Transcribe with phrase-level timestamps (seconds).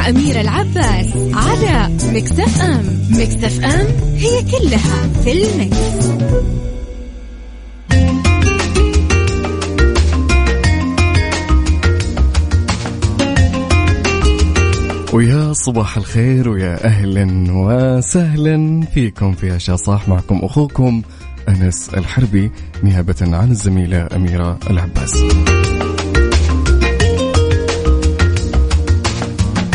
[0.00, 3.86] مع أميرة العباس على مكتف أم مكتف أم
[4.16, 6.10] هي كلها في المكس.
[15.12, 21.02] ويا صباح الخير ويا أهلا وسهلا فيكم في عشاء صح معكم أخوكم
[21.48, 22.50] أنس الحربي
[22.84, 25.24] نيابه عن الزميلة أميرة العباس.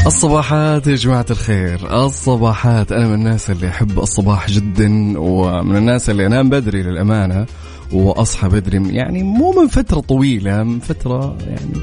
[0.05, 2.05] الصباحات يا جماعة الخير.
[2.05, 2.91] الصباحات.
[2.91, 7.45] أنا من الناس اللي أحب الصباح جدا ومن الناس اللي أنام بدري للأمانة.
[7.91, 8.95] واصحى بدري.
[8.95, 11.81] يعني مو من فترة طويلة من فترة يعني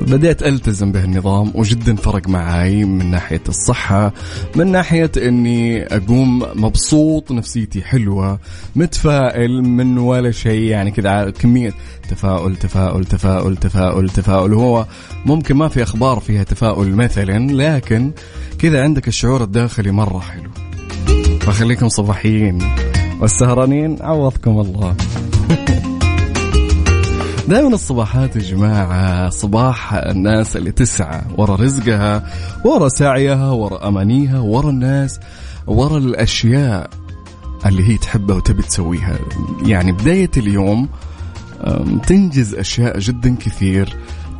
[0.00, 4.12] بديت ألتزم بهالنظام وجدا فرق معي من ناحية الصحة
[4.56, 8.38] من ناحية إني أقوم مبسوط نفسيتي حلوة
[8.76, 10.62] متفائل من ولا شيء.
[10.62, 11.74] يعني كذا كمية
[12.10, 14.54] تفاؤل تفاؤل تفاؤل تفاؤل تفاؤل.
[14.54, 14.86] هو
[15.26, 18.12] ممكن ما في أخبار فيها تفاؤل مثلا لكن
[18.58, 20.50] كذا عندك الشعور الداخلي مرة حلو.
[21.40, 22.58] فخليكم صباحيين.
[23.20, 24.96] والسهرانين عوضكم الله.
[27.48, 32.30] دائما الصباحات يا جماعة صباح الناس اللي تسعى ورا رزقها
[32.64, 35.20] ورا سعيها ورا أمانيها ورا الناس
[35.66, 36.90] ورا الأشياء
[37.66, 39.18] اللي هي تحبها وتبي تسويها.
[39.66, 40.88] يعني بداية اليوم
[42.06, 43.96] تنجز أشياء جدا كثير.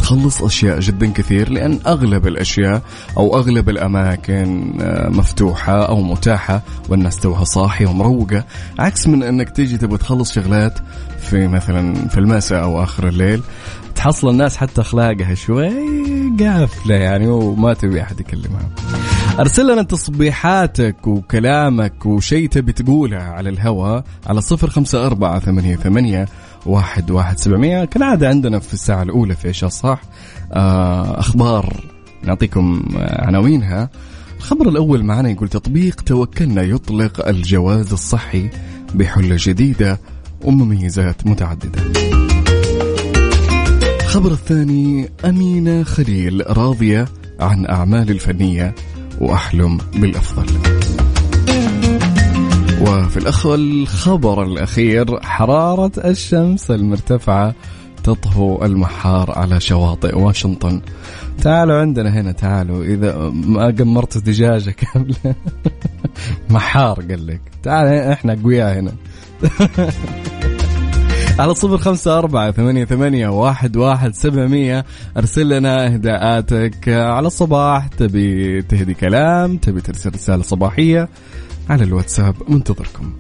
[0.07, 2.83] تخلص أشياء جدا كثير لأن أغلب الأشياء
[3.17, 8.45] أو أغلب الأماكن آه، مفتوحة أو متاحة والناس توها صاحية ومروقة.
[8.79, 10.79] عكس من أنك تيجي تبغى تخلص شغلات
[11.19, 13.43] في مثلا في المساء أو آخر الليل
[13.95, 15.71] تحصل الناس حتى أخلاقها شوي
[16.41, 18.69] قافلة يعني وما تبي أحد يكلمها.
[19.39, 26.27] أرسل لنا تصبيحاتك وكلامك وشيء تبي تقوله على الهواء على صفر خمسة أربعة ثمانية, ثمانية
[26.67, 27.85] واحد واحد سبعمية.
[27.85, 30.01] كالعادة عندنا في الساعة الأولى في إيش صح
[30.53, 31.85] آه أخبار
[32.23, 33.91] نعطيكم عناوينها.
[34.37, 38.51] الخبر الأول معنا يقول تطبيق توكلنا يطلق الجواز الصحي
[38.95, 40.01] بحلة جديدة
[40.45, 41.83] ومميزات متعددة.
[44.01, 47.09] الخبر الثاني أمينة خليل راضية
[47.41, 48.75] عن أعمال الفنية
[49.21, 50.47] وأحلم بالأفضل.
[52.81, 57.55] وفي الأخ الخبر الأخير حرارة الشمس المرتفعة
[58.05, 60.81] تطهو المحار على شواطئ واشنطن.
[61.43, 65.35] تعالوا عندنا هنا تعالوا إذا ما قمرت دجاجة كاملة
[66.51, 67.41] محار قال لك.
[67.63, 68.93] تعال إحنا أقوياء هنا.
[71.39, 74.85] على صفر خمسة أربعة ثمانية, ثمانية واحد, واحد سبعمية.
[75.17, 77.87] أرسل لنا إهداءاتك على الصباح.
[77.87, 81.09] تبي تهدي كلام تبي ترسل رسالة صباحية
[81.71, 83.13] على الواتساب منتظركم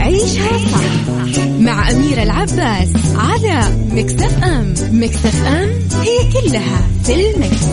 [0.00, 5.70] عيشها صح مع أميرة العباس على مكتف أم مكتف أم
[6.02, 7.64] هي كلها في المكس.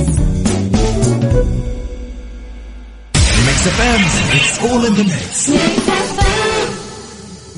[3.48, 4.02] مكتف أم
[4.32, 6.31] it's all in the mix.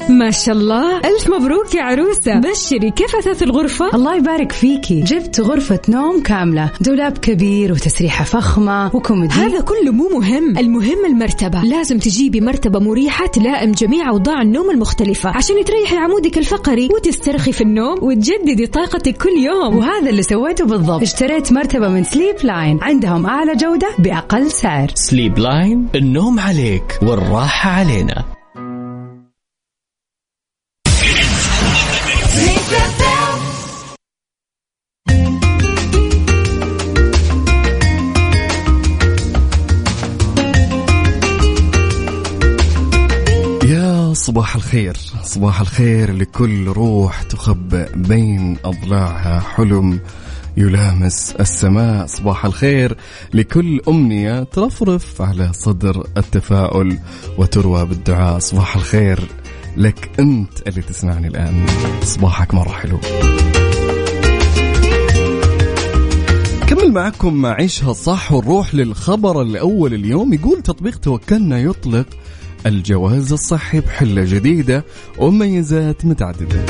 [0.10, 0.98] ما شاء الله.
[0.98, 2.40] ألف مبروك يا عروسة.
[2.40, 5.02] بشري كيف أثاث الغرفة؟ الله يبارك فيكي.
[5.02, 6.72] جبت غرفة نوم كاملة.
[6.82, 10.58] دولاب كبير وتسريحة فخمة وكوميدي هذا كله مو مهم.
[10.58, 11.64] المهم المرتبة.
[11.64, 15.30] لازم تجيبي مرتبة مريحة تلائم جميع أوضاع النوم المختلفة.
[15.30, 19.78] عشان تريحي عمودك الفقري وتسترخي في النوم وتجددي طاقتك كل يوم.
[19.78, 21.02] وهذا اللي سويته بالضبط.
[21.02, 24.92] اشتريت مرتبة من Sleep Line عندهم أعلى جودة بأقل سعر.
[24.96, 28.43] Sleep Line النوم عليك والراحة علينا.
[44.34, 44.98] صباح الخير.
[45.24, 50.00] صباح الخير لكل روح تخبئ بين أضلاعها حلم
[50.58, 52.06] يلامس السماء.
[52.06, 52.98] صباح الخير
[53.34, 57.00] لكل أمنية ترفرف على صدر التفاؤل
[57.38, 58.40] وتروى بالدعاء.
[58.40, 59.20] صباح الخير
[59.78, 61.66] لك أنت اللي تسمعني الآن.
[62.04, 63.00] صباحك مرة حلو.
[66.68, 70.34] كمل معكم مع عيشها صح ونروح للخبر الأول اليوم.
[70.34, 72.06] يقول تطبيق توكلنا يطلق
[72.66, 74.86] الجواز الصحي بحلة جديدة
[75.18, 76.66] ومميزات متعددة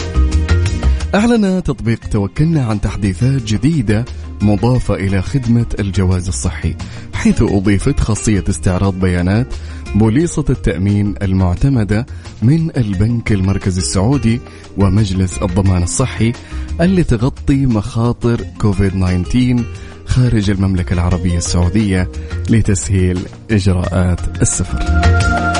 [1.15, 4.05] أعلن تطبيق توكلنا عن تحديثات جديدة
[4.41, 6.75] مضافة إلى خدمة الجواز الصحي
[7.13, 9.47] حيث أضيفت خاصية استعراض بيانات
[9.95, 12.05] بوليصة التأمين المعتمدة
[12.41, 14.41] من البنك المركزي السعودي
[14.77, 16.33] ومجلس الضمان الصحي
[16.81, 19.63] اللي تغطي مخاطر كوفيد 19
[20.05, 22.09] خارج المملكة العربية السعودية
[22.49, 23.19] لتسهيل
[23.51, 25.52] إجراءات السفر.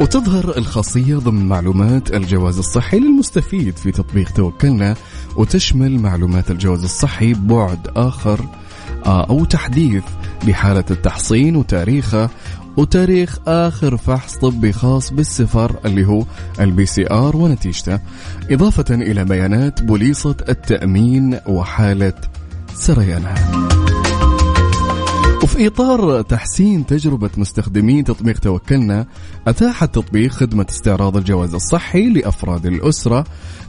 [0.00, 4.94] وتظهر الخاصية ضمن معلومات الجواز الصحي للمستفيد في تطبيق توكلنا
[5.36, 8.40] وتشمل معلومات الجواز الصحي بعد آخر
[9.06, 10.02] آه، أو تحديث
[10.46, 12.30] بحالة التحصين وتاريخه
[12.76, 16.24] وتاريخ آخر فحص طبي خاص بالسفر اللي هو
[16.60, 17.98] ال PCR ونتيجته.
[18.50, 22.14] إضافة إلى بيانات بوليصة التأمين وحالة
[22.74, 23.87] سريانها
[25.58, 29.06] وفي إطار تحسين تجربة مستخدمين تطبيق توكلنا
[29.46, 33.24] أتاح التطبيق خدمة استعراض الجواز الصحي لأفراد الأسرة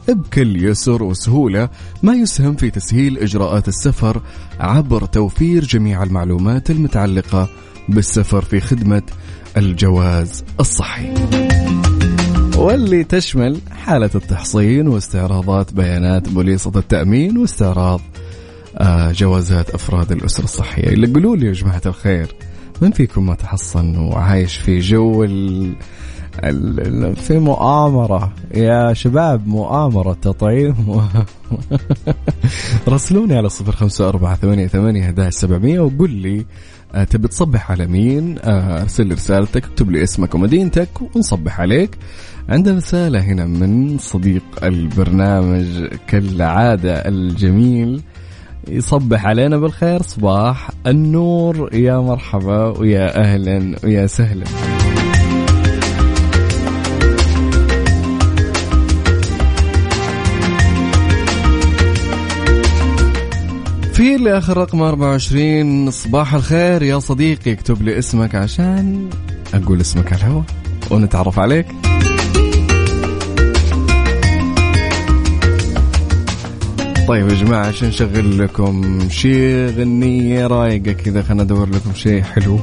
[0.08, 1.68] بكل يسر وسهولة
[2.02, 4.22] ما يسهم في تسهيل إجراءات السفر
[4.60, 7.48] عبر توفير جميع المعلومات المتعلقة
[7.88, 9.02] بالسفر في خدمة
[9.56, 11.14] الجواز الصحي.
[12.56, 18.00] واللي تشمل حالة التحصين واستعراضات بيانات بوليصة التأمين واستعراض
[19.12, 20.88] جوازات أفراد الأسرة الصحية.
[20.88, 22.34] اللي قولوا لي يا جماعة الخير
[22.82, 25.72] من فيكم ما تحصن وعايش في جو ال...
[26.44, 27.16] ال...
[27.16, 30.74] في مؤامرة؟ يا شباب مؤامرة تطعيم.
[32.88, 36.46] راسلوني على صفر خمسة أربعة ثمانية ثمانية سبعمية وقول لي
[36.94, 41.98] آه، تبي تصبح على مين؟ آه، أرسل لي رسالتك اكتب لي اسمك ومدينتك ونصبح عليك.
[42.48, 48.02] عندنا رسالة هنا من صديق البرنامج كالعادة الجميل
[48.68, 50.02] يصبح علينا بالخير.
[50.02, 51.74] صباح النور.
[51.74, 54.44] يا مرحبا ويا أهلا ويا سهلا.
[63.92, 67.52] في اللي اخر رقم 24 صباح الخير يا صديقي.
[67.52, 69.10] اكتب لي اسمك عشان
[69.54, 70.44] أقول اسمك على الهواء
[70.90, 71.66] ونتعرف عليك.
[77.10, 82.60] طيب يا جماعة عشان نشغل لكم شي غنية رايقة كذا خلنا ندور لكم شيء حلو.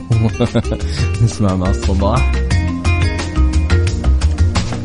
[1.23, 2.31] نسمع مع الصباح.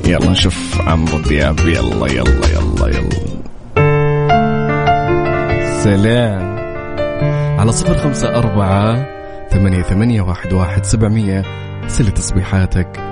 [0.06, 3.42] يلا نشوف عمرو دياب يلا يلا يلا يلا.
[5.82, 6.58] سلام.
[7.58, 9.06] على صفر خمسة أربعة
[9.50, 11.42] ثمانية ثمانية واحد واحد سبعمية.
[11.88, 13.11] سل تصبيحاتك.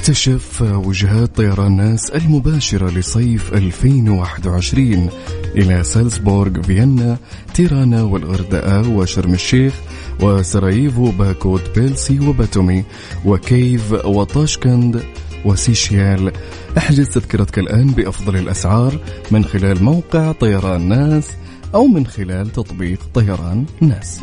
[0.00, 5.10] اكتشف وجهات طيران ناس المباشرة لصيف 2021
[5.56, 7.16] إلى سالزبورغ فيينا
[7.54, 9.74] تيرانا والغردقة وشرم الشيخ
[10.20, 12.84] وسراييفو باكو تبليسي وباتومي
[13.24, 15.02] وكييف وطاشكند
[15.44, 16.32] وسيشل.
[16.78, 18.98] احجز تذكرتك الآن بأفضل الأسعار
[19.30, 21.28] من خلال موقع طيران ناس
[21.74, 24.20] أو من خلال تطبيق طيران ناس.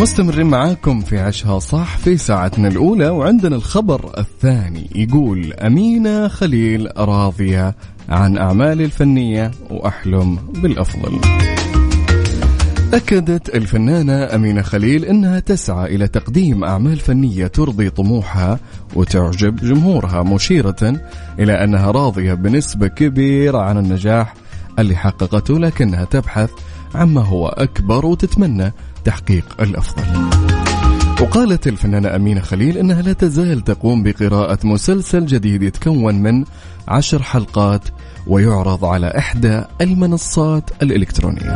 [0.00, 4.90] مستمرين معاكم في عشها صح في ساعتنا الأولى وعندنا الخبر الثاني.
[4.94, 7.74] يقول أمينة خليل راضية
[8.08, 11.20] عن أعمالي الفنية وأحلم بالأفضل.
[12.94, 18.58] أكدت الفنانة أمينة خليل أنها تسعى إلى تقديم أعمال فنية ترضي طموحها
[18.94, 21.00] وتعجب جمهورها مشيرة
[21.38, 24.34] إلى أنها راضية بنسبة كبيرة عن النجاح
[24.78, 26.50] اللي حققته لكنها تبحث
[26.94, 28.72] عما هو أكبر وتتمنى
[29.04, 30.02] تحقيق الأفضل.
[31.20, 36.44] وقالت الفنانة أمينة خليل أنها لا تزال تقوم بقراءة مسلسل جديد يتكون من
[36.88, 37.82] عشر حلقات
[38.26, 41.54] ويعرض على إحدى المنصات الإلكترونية.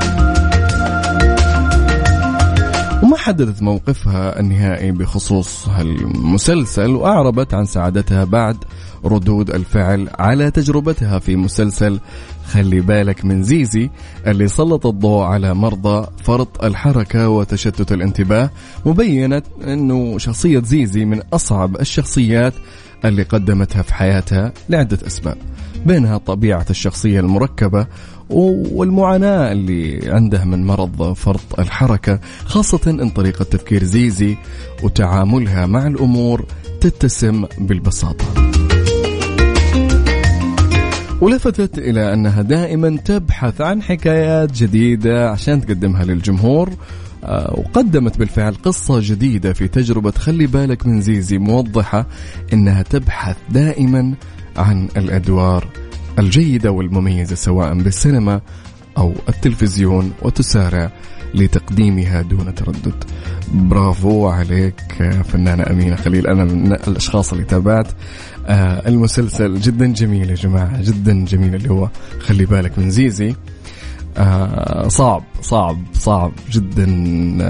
[3.02, 8.56] وما حددت موقفها النهائي بخصوص المسلسل وأعربت عن سعادتها بعد
[9.04, 12.00] ردود الفعل على تجربتها في مسلسل
[12.46, 13.90] خلي بالك من زيزي
[14.26, 18.50] اللي سلط الضوء على مرضى فرط الحركة وتشتت الانتباه
[18.86, 22.54] مبينت أنه شخصية زيزي من أصعب الشخصيات
[23.04, 25.36] اللي قدمتها في حياتها لعدة أسباب
[25.86, 27.86] بينها طبيعة الشخصية المركبة
[28.30, 34.36] والمعاناة اللي عنده من مرض فرط الحركة خاصة أن طريقة تفكير زيزي
[34.82, 36.44] وتعاملها مع الأمور
[36.80, 38.24] تتسم بالبساطة.
[41.20, 46.70] ولفتت إلى أنها دائما تبحث عن حكايات جديدة عشان تقدمها للجمهور
[47.24, 52.06] آه، وقدمت بالفعل قصة جديدة في تجربة خلي بالك من زيزي موضحة
[52.52, 54.14] أنها تبحث دائما
[54.56, 55.66] عن الأدوار
[56.18, 58.40] الجيدة والمميزة سواء بالسينما
[58.98, 60.92] أو التلفزيون وتسارع
[61.34, 63.04] لتقديمها دون تردد.
[63.54, 64.80] برافو عليك
[65.24, 66.26] فنانة أمينة خليل.
[66.26, 67.86] أنا من الأشخاص اللي تابعت
[68.46, 71.88] آه، المسلسل جدا جميل يا جماعة جدا جميل اللي هو
[72.20, 73.34] خلي بالك من زيزي.
[74.16, 76.84] آه صعب صعب صعب جدا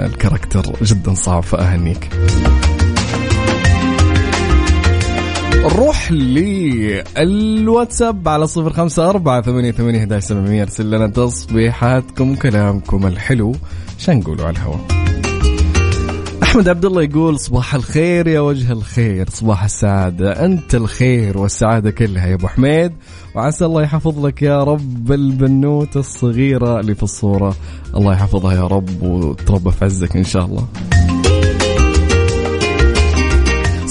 [0.07, 2.09] الكاركتر جدا صعب فأهنيك.
[5.63, 6.13] نروح
[7.17, 13.55] للواتساب على صفر خمسة أربعة ثمانية ثمانية سبعمية ارسل لنا تصبيحاتكم كلامكم الحلو.
[13.99, 14.81] عشان نقولوا على الهواء؟
[16.43, 20.45] أحمد عبد الله يقول صباح الخير يا وجه الخير صباح السعادة.
[20.45, 22.93] أنت الخير والسعادة كلها يا أبو حميد.
[23.35, 27.57] وعسى الله يحفظ لك يا رب البنوته الصغيرة اللي في الصورة.
[27.97, 30.67] الله يحفظها يا رب وتربى في عزك إن شاء الله.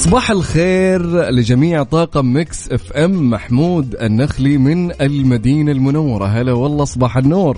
[0.02, 3.30] صباح الخير لجميع طاقم Mix FM.
[3.30, 6.26] محمود النخلي من المدينة المنورة.
[6.26, 7.58] هلا والله صباح النور.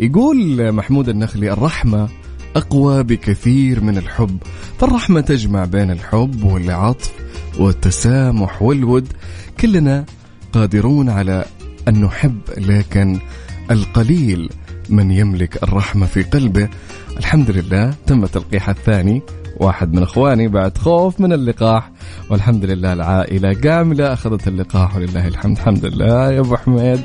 [0.00, 2.08] يقول محمود النخلي الرحمة
[2.56, 4.38] أقوى بكثير من الحب.
[4.78, 7.12] فالرحمة تجمع بين الحب والعطف
[7.58, 9.12] والتسامح والود.
[9.60, 10.04] كلنا
[10.52, 11.44] قادرون على
[11.88, 13.18] أن نحب لكن
[13.70, 14.50] القليل
[14.88, 16.68] من يملك الرحمة في قلبه.
[17.16, 19.22] الحمد لله تم تلقيح الثاني.
[19.56, 21.90] واحد من اخواني بعد خوف من اللقاح
[22.30, 27.00] والحمد لله العائلة كاملة أخذت اللقاح ولله الحمد الحمد لله يا أبو حميد.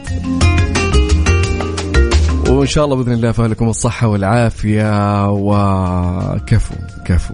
[2.50, 6.76] وإن شاء الله بإذن الله فالكم الصحة والعافية وكفو
[7.06, 7.34] كفو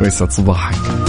[0.00, 1.01] ويسعد صباحك.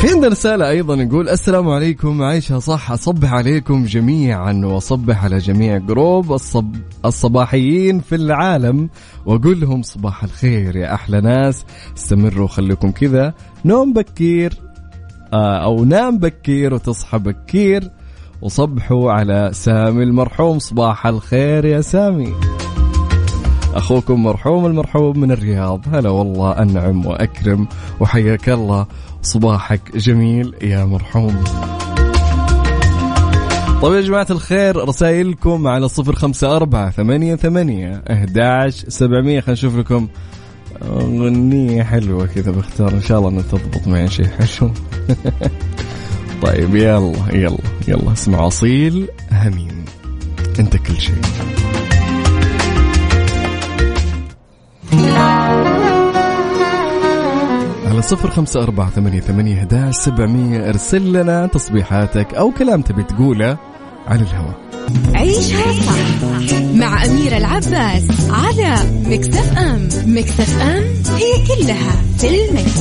[0.00, 5.78] في عندنا رسالة أيضا يقول السلام عليكم عايشها صح أصبح عليكم جميعا وأصبح على جميع
[5.78, 6.74] جروب الصب
[7.04, 8.88] الصباحيين في العالم
[9.26, 11.64] وأقول لهم صباح الخير يا أحلى ناس.
[11.96, 13.34] استمروا خليكم كذا.
[13.64, 14.52] نوم بكير
[15.32, 17.90] آه، أو نام بكير وتصحى بكير.
[18.42, 22.34] وصبحوا على سامي المرحوم صباح الخير يا سامي.
[23.74, 25.80] أخوكم مرحوم المرحوم من الرياض.
[25.92, 27.68] هلا والله أنعم وأكرم
[28.00, 28.86] وحياك الله.
[29.22, 31.44] صباحك جميل يا مرحوم.
[33.82, 39.40] طيب يا جماعة الخير رسائلكم على صفر خمسة أربعة ثمانية ثمانية أهداش سبعمية.
[39.40, 40.08] خلينا نشوف لكم
[40.82, 44.70] أغنية حلوة كذا بختار إن شاء الله أنها تضبط معي شيء حلو
[46.42, 47.58] طيب يلا يلا
[47.88, 49.84] يلا اسمع أصيل همين.
[50.58, 51.20] أنت كل شيء.
[57.98, 63.58] على صفر خمسة أربعة ثمانية, ثمانية سبعمية ارسل لنا تصبيحاتك أو كلام تبي تقوله
[64.06, 64.54] على الهواء
[65.14, 66.22] عيشها صح
[66.74, 68.76] مع أميرة العباس على
[69.06, 70.84] مكتف أم مكتف أم
[71.16, 72.80] هي كلها في المكس.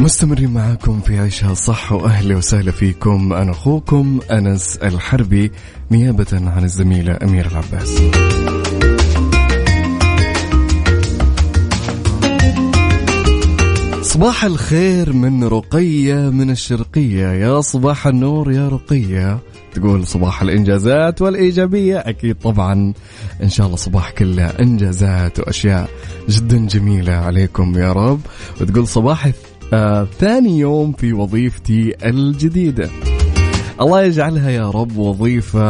[0.00, 5.52] مستمرين معاكم في عيشها صح وأهلا وسهلا فيكم أنا أخوكم أنس الحربي
[5.90, 8.00] نيابة عن الزميلة أميرة العباس.
[14.14, 17.26] صباح الخير من رقية من الشرقية.
[17.26, 19.38] يا صباح النور يا رقية.
[19.74, 21.98] تقول صباح الإنجازات والإيجابية.
[21.98, 22.92] أكيد طبعا.
[23.42, 25.90] إن شاء الله صباح كله إنجازات وأشياء
[26.28, 28.20] جدا جميلة عليكم يا رب.
[28.60, 29.30] وتقول صباح
[29.72, 32.90] آه ثاني يوم في وظيفتي الجديدة.
[33.80, 35.60] الله يجعلها يا رب وظيفة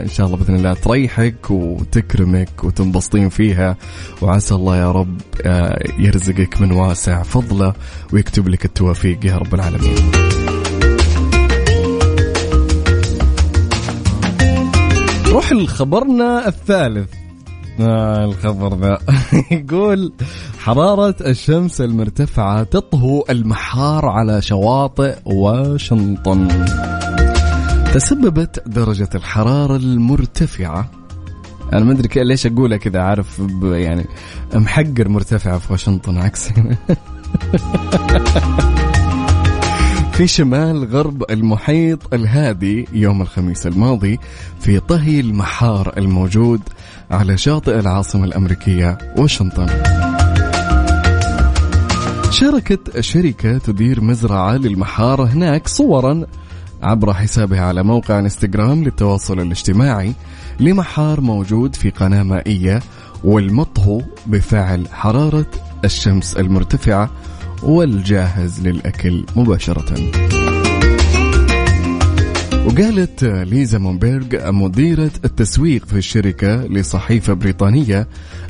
[0.00, 3.76] إن شاء الله بإذن الله تريحك وتكرمك وتنبسطين فيها.
[4.22, 7.72] وعسى الله يا رب آه، يرزقك من واسع فضله
[8.12, 9.96] ويكتب لك التوفيق يا رب العالمين.
[15.26, 17.08] روح لخبرنا الثالث.
[17.80, 18.98] آه الخبر ذا.
[19.50, 20.12] يقول
[20.58, 26.48] حرارة الشمس المرتفعة تطهو المحار على شواطئ واشنطن.
[27.96, 30.90] تسببت درجة الحرارة المرتفعة.
[31.72, 34.06] أنا ما أدري ليش أقولها كذا عارف يعني
[34.54, 36.48] محقر مرتفعة في واشنطن عكس.
[40.12, 44.18] في شمال غرب المحيط الهادي يوم الخميس الماضي
[44.60, 46.60] في طهي المحار الموجود
[47.10, 49.66] على شاطئ العاصمة الأمريكية واشنطن.
[52.30, 56.26] شاركت شركة تدير مزرعة للمحار هناك صورا
[56.82, 60.12] عبر حسابها على موقع انستغرام للتواصل الاجتماعي
[60.60, 62.82] لمحار موجود في قناة مائية
[63.24, 65.46] والمطهو بفعل حرارة
[65.84, 67.10] الشمس المرتفعة
[67.62, 70.10] والجاهز للأكل مباشرة.
[72.66, 78.08] وقالت ليزا مونبيرغ مديرة التسويق في الشركة لصحيفة بريطانية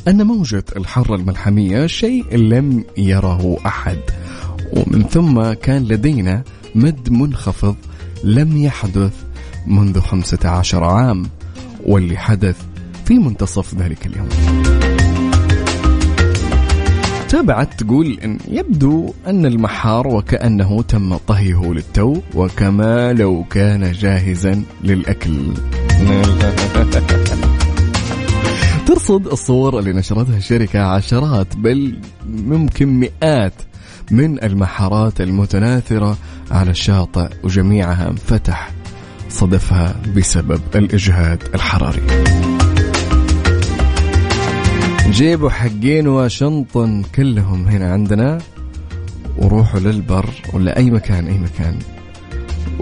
[0.09, 3.99] أن موجة الحر الملحمية شيء لم يره أحد.
[4.73, 6.43] ومن ثم كان لدينا
[6.75, 7.77] مد منخفض
[8.27, 9.13] لم يحدث
[9.67, 11.27] منذ 15 عام
[11.85, 12.57] واللي حدث
[13.05, 14.29] في منتصف ذلك اليوم.
[17.29, 25.53] تابعت تقول إن يبدو أن المحار وكأنه تم طهيه للتو وكما لو كان جاهزا للأكل.
[28.87, 33.55] ترصد الصور اللي نشرتها الشركة عشرات بل ممكن مئات
[34.11, 36.19] من المحارات المتناثرة
[36.51, 38.71] على الشاطئ وجميعها انفتح
[39.29, 42.03] صدفها بسبب الإجهاد الحراري.
[45.11, 48.39] جيبوا حقين واشنطن كلهم هنا عندنا
[49.39, 51.79] وروحوا للبر ولا أي مكان أي مكان.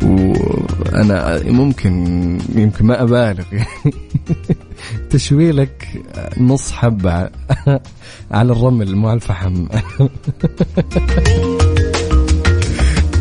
[0.03, 3.45] وأنا ممكن يمكن ما أبالغ.
[3.53, 3.65] يعني
[5.11, 6.03] تشوي لك
[6.39, 7.31] نص حبة
[8.37, 9.67] على الرمل مو على الفحم.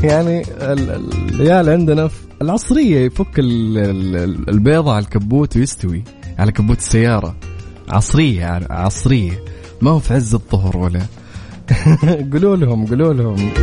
[0.03, 2.10] يعني العيال عندنا
[2.41, 6.03] العصرية يفك البيضة على الكبوت ويستوي
[6.39, 7.36] على كبوت السيارة.
[7.89, 9.43] عصرية عصرية.
[9.82, 11.01] ما هو في عز الظهر ولا.
[12.32, 13.53] قولوا لهم قولوا لهم.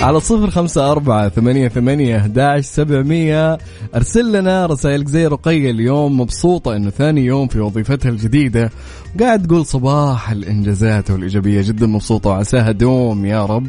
[0.00, 3.58] على صفر خمسة أربعة ثمانية ثمانية أحداش سبعمية.
[3.94, 8.70] أرسل لنا رسائلك زي رقية اليوم مبسوطة أنه ثاني يوم في وظيفتها الجديدة.
[9.20, 13.66] قاعد تقول صباح الإنجازات والإيجابية جدا مبسوطة وعساها دوم يا رب.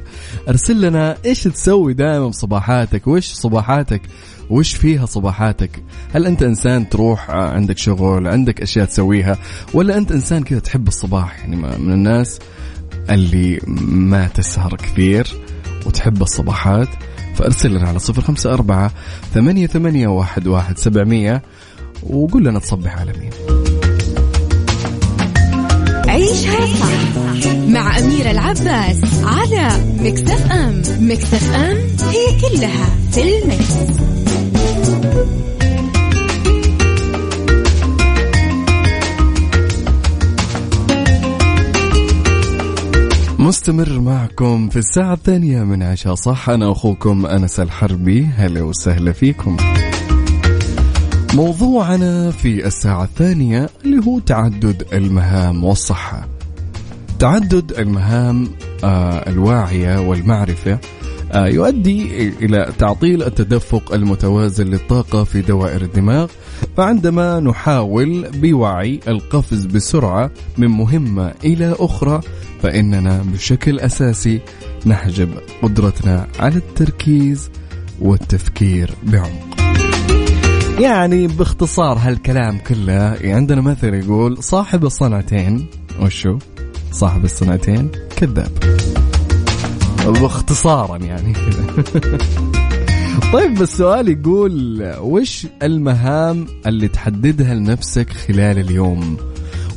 [0.50, 4.02] أرسل لنا إيش تسوي دائما بصباحاتك وإيش صباحاتك؟
[4.50, 9.38] وش فيها صباحاتك؟ هل أنت إنسان تروح عندك شغل عندك أشياء تسويها
[9.74, 12.40] ولا أنت إنسان كذا تحب الصباح؟ يعني من الناس
[13.10, 15.28] اللي ما تسهر كثير.
[15.86, 16.88] وتحب الصباحات
[17.36, 18.92] فأرسل لنا على صفر خمسة أربعة
[19.34, 21.42] ثمانية, ثمانية واحد, واحد سبعمية
[22.04, 23.30] وقول لنا تصبح على مين
[26.08, 27.18] عيشها صح
[27.68, 31.78] مع أميرة العباس على مكتف أم مكتف أم
[32.10, 33.74] هي كلها في المكس.
[43.48, 46.16] مستمر معكم في الساعة الثانية من عشاء.
[46.16, 48.26] صح أنا أخوكم أنس الحربي.
[48.26, 49.58] هلا وسهلا فيكم.
[51.34, 56.28] موضوعنا في الساعة الثانية اللي هو تعدد المهام والصحة.
[57.20, 58.48] تعدد المهام
[58.84, 60.80] آه الواعية والمعرفة
[61.32, 66.28] آه يؤدي إلى تعطيل التدفق المتوازن للطاقة في دوائر الدماغ
[66.78, 72.22] فعندما نحاول بوعي القفز بسرعة من مهمة إلى أخرى
[72.62, 74.42] فإننا بشكل أساسي
[74.86, 75.30] نحجب
[75.64, 77.50] قدرتنا على التركيز
[78.02, 79.58] والتفكير بعمق.
[80.80, 85.66] يعني باختصار هالكلام كله عندنا مثل يقول صاحب الصنعتين
[86.02, 86.38] وشو؟
[86.92, 88.52] صاحب الصنعتين كذاب.
[90.06, 91.34] باختصارا يعني.
[91.34, 92.18] كذا
[93.34, 99.18] طيب السؤال يقول وش المهام اللي تحددها لنفسك خلال اليوم؟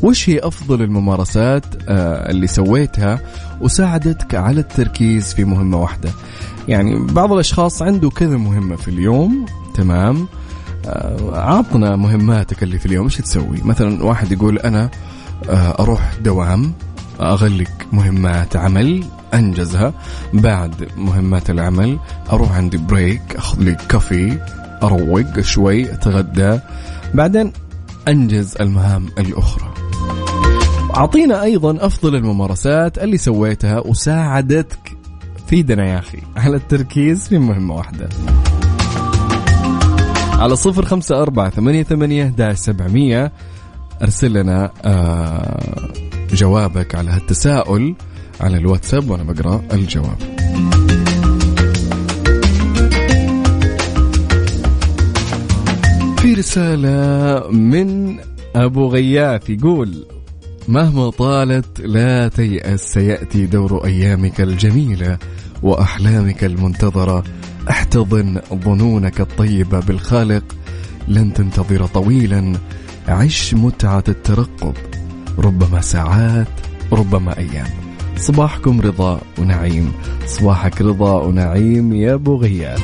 [0.03, 3.21] وش هي أفضل الممارسات آه، اللي سويتها
[3.61, 6.11] وساعدتك على التركيز في مهمة واحدة؟
[6.69, 10.27] يعني بعض الأشخاص عنده كذا مهمة في اليوم تمام؟
[10.87, 14.91] آه، عطنا مهماتك اللي في اليوم إيش تسوي؟ مثلا واحد يقول أنا
[15.51, 16.73] آه، أروح دوام
[17.21, 19.05] أغلق مهمات عمل
[19.35, 19.93] أنجزها.
[20.33, 21.99] بعد مهمات العمل
[22.33, 24.39] أروح عندي break أخذ لي coffee
[24.83, 26.61] أروق شوي أتغدى.
[27.15, 27.53] بعدين
[28.09, 29.75] أنجز المهام الأخرى.
[30.97, 34.97] أعطينا أيضا أفضل الممارسات اللي سويتها وساعدتك.
[35.47, 38.09] فيدنا يا أخي على التركيز في مهمة واحدة.
[40.33, 43.33] على صفر خمسة أربعة ثمانية ثمانية سبعمية.
[44.03, 45.93] أرسل لنا آه
[46.35, 47.95] جوابك على هالتساؤل
[48.41, 50.19] على الواتساب وأنا بقرأ الجواب.
[56.19, 58.17] في رسالة من
[58.57, 60.07] أبو غياث يقول
[60.69, 65.19] مهما طالت لا تيأس سيأتي دور أيامك الجميلة
[65.63, 67.25] وأحلامك المنتظرة.
[67.71, 70.45] احتضن ظنونك الطيبة بالخالق
[71.09, 72.53] لن تنتظر طويلا.
[73.09, 74.75] عش متعة الترقب.
[75.41, 76.47] ربما ساعات
[76.93, 77.67] ربما أيام.
[78.17, 79.93] صباحكم رضا ونعيم.
[80.27, 82.81] صباحك رضا ونعيم يا أبو غياث.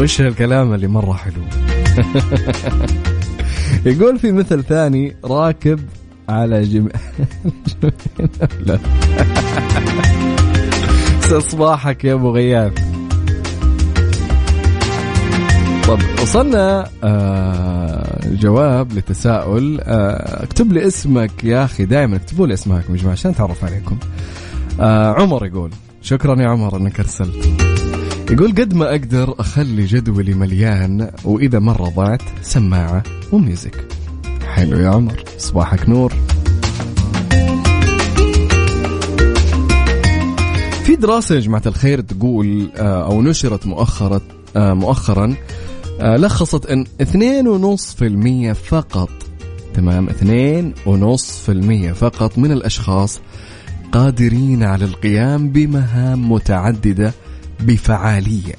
[0.00, 1.42] وش هالكلام اللي مرة حلو؟
[3.92, 5.80] يقول في مثل ثاني راكب
[6.28, 6.60] على
[8.66, 8.78] لا.
[11.40, 12.91] صباحك يا أبو غياث.
[15.88, 22.94] طب وصلنا آه جواب لتساؤل آه اكتب لي اسمك يا أخي دائما اكتبوا لي اسماءكم
[22.96, 23.96] يا جماعة عشان أتعرف عليكم.
[24.80, 25.70] آه عمر يقول
[26.02, 27.48] شكرا يا عمر إنك أرسلت.
[28.30, 33.84] يقول قد ما أقدر أخلي جدولي مليان وإذا مره ضاعت سماعة وميوزك.
[34.54, 36.12] حلو يا عمر صباحك نور.
[40.84, 44.20] في دراسة يا جماعة الخير تقول آه، أو نشرت مؤخرا
[44.56, 45.36] آه، مؤخرا آه،
[46.02, 49.10] لخصت أن 2.5% فقط.
[49.74, 53.20] تمام؟ 2.5% فقط من الأشخاص
[53.92, 57.12] قادرين على القيام بمهام متعددة
[57.60, 58.54] بفعالية.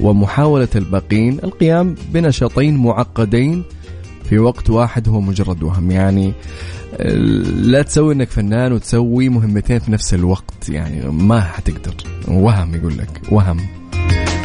[0.00, 3.64] ومحاولة الباقين القيام بنشاطين معقدين
[4.24, 5.90] في وقت واحد هو مجرد وهم.
[5.90, 6.32] يعني
[7.54, 10.68] لا تسوي إنك فنان وتسوي مهمتين في نفس الوقت.
[10.68, 11.94] يعني ما حتقدر.
[12.28, 13.83] وهم يقول لك وهم.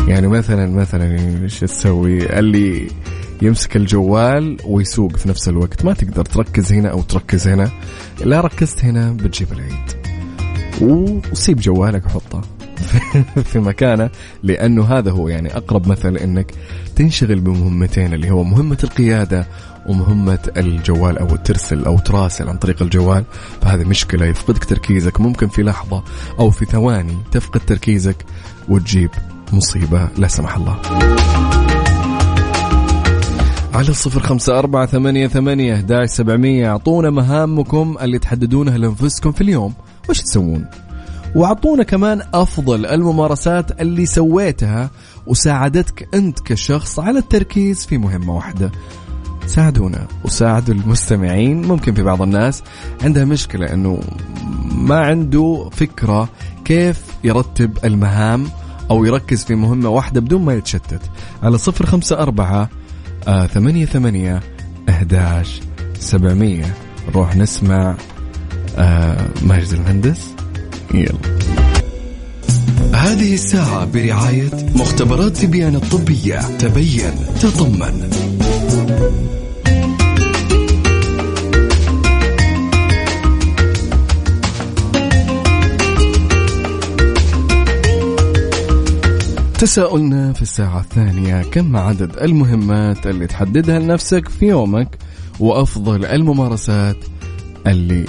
[0.08, 2.88] يعني مثلا مثلا إيش تسوي؟ اللي
[3.42, 5.86] يمسك الجوال ويسوق في نفس الوقت.
[5.86, 7.72] ما تقدر تركز هنا أو تركز هنا.
[8.26, 10.10] لا ركزت هنا بتجيب العيد.
[10.82, 12.42] وسيب جوالك وحطه
[13.52, 14.10] في مكانه
[14.44, 16.52] لأنه هذا هو يعني أقرب مثل إنك
[16.96, 19.48] تنشغل بمهمتين اللي هو مهمة القيادة
[19.88, 23.24] ومهمة الجوال أو ترسل أو تراسل عن طريق الجوال.
[23.62, 25.22] فهذه مشكلة يفقدك تركيزك.
[25.22, 26.04] ممكن في لحظة
[26.40, 28.26] أو في ثواني تفقد تركيزك
[28.70, 29.10] وتجيب
[29.54, 30.80] مصيبة لا سمح الله.
[33.74, 39.74] على الصفر خمسة أربعة ثمانية ثمانية أحداش سبعمية أعطونا مهامكم اللي تحددونها لأنفسكم في اليوم.
[40.10, 40.66] وش تسوون؟
[41.36, 44.90] وأعطونا كمان أفضل الممارسات اللي سويتها
[45.28, 48.72] وساعدتك أنت كشخص على التركيز في مهمة واحدة.
[49.48, 52.64] ساعدونا وساعدوا المستمعين ممكن في بعض الناس
[53.04, 54.00] عندها مشكلة أنه
[54.76, 56.30] ما عنده فكرة
[56.66, 58.46] كيف يرتب المهام
[58.92, 61.02] أو يركز في مهمة واحدة بدون ما يتشتت.
[61.44, 62.70] على صفر خمسة أربعة
[63.28, 64.40] آه ثمانية ثمانية
[64.90, 65.60] أهداش
[66.00, 66.76] سبعمية.
[67.10, 67.96] نروح نسمع
[68.78, 70.28] آه ماجد المهندس.
[70.94, 71.20] يلا.
[72.94, 76.58] هذه الساعة برعاية مختبرات تبيان الطبية.
[76.58, 78.10] تبين تطمن.
[89.60, 94.98] تساؤلنا في الساعة الثانية كم عدد المهمات اللي تحددها لنفسك في يومك
[95.40, 96.96] وأفضل الممارسات
[97.68, 98.06] اللي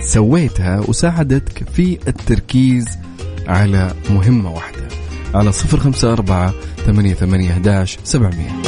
[0.00, 2.86] سويتها وساعدتك في التركيز
[3.46, 4.88] على مهمة واحدة؟
[5.34, 6.54] على صفر خمسة أربعة
[6.86, 8.62] ثمانية ثمانية سبعمية.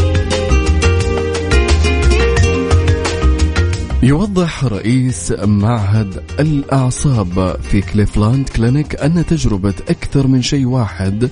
[4.02, 11.30] يوضح رئيس معهد الأعصاب في Cleveland Clinic أن تجربة أكثر من شيء واحد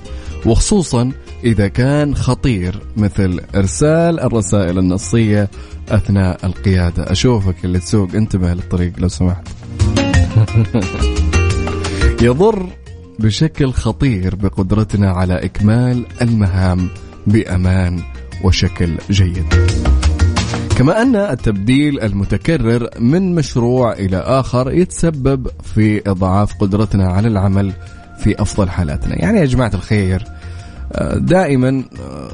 [0.49, 1.13] وخصوصا
[1.45, 5.51] إذا كان خطير مثل إرسال الرسائل النصية
[5.89, 7.13] أثناء القيادة.
[7.13, 8.15] أشوفك اللي تسوق.
[8.15, 9.49] انتبه للطريق لو سمحت.
[12.23, 12.67] يضر
[13.19, 16.89] بشكل خطير بقدرتنا على إكمال المهام
[17.27, 18.03] بأمان
[18.45, 19.55] وشكل جيد.
[20.79, 27.73] كما أن التبديل المتكرر من مشروع إلى آخر يتسبب في إضعاف قدرتنا على العمل
[28.19, 29.23] في أفضل حالاتنا.
[29.23, 30.38] يعني يا جماعة الخير
[31.17, 31.85] دائما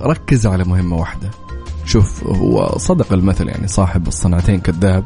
[0.02, 1.30] ركز على مهمة واحدة.
[1.84, 5.04] شوف هو صدق المثل يعني صاحب الصنعتين كذاب.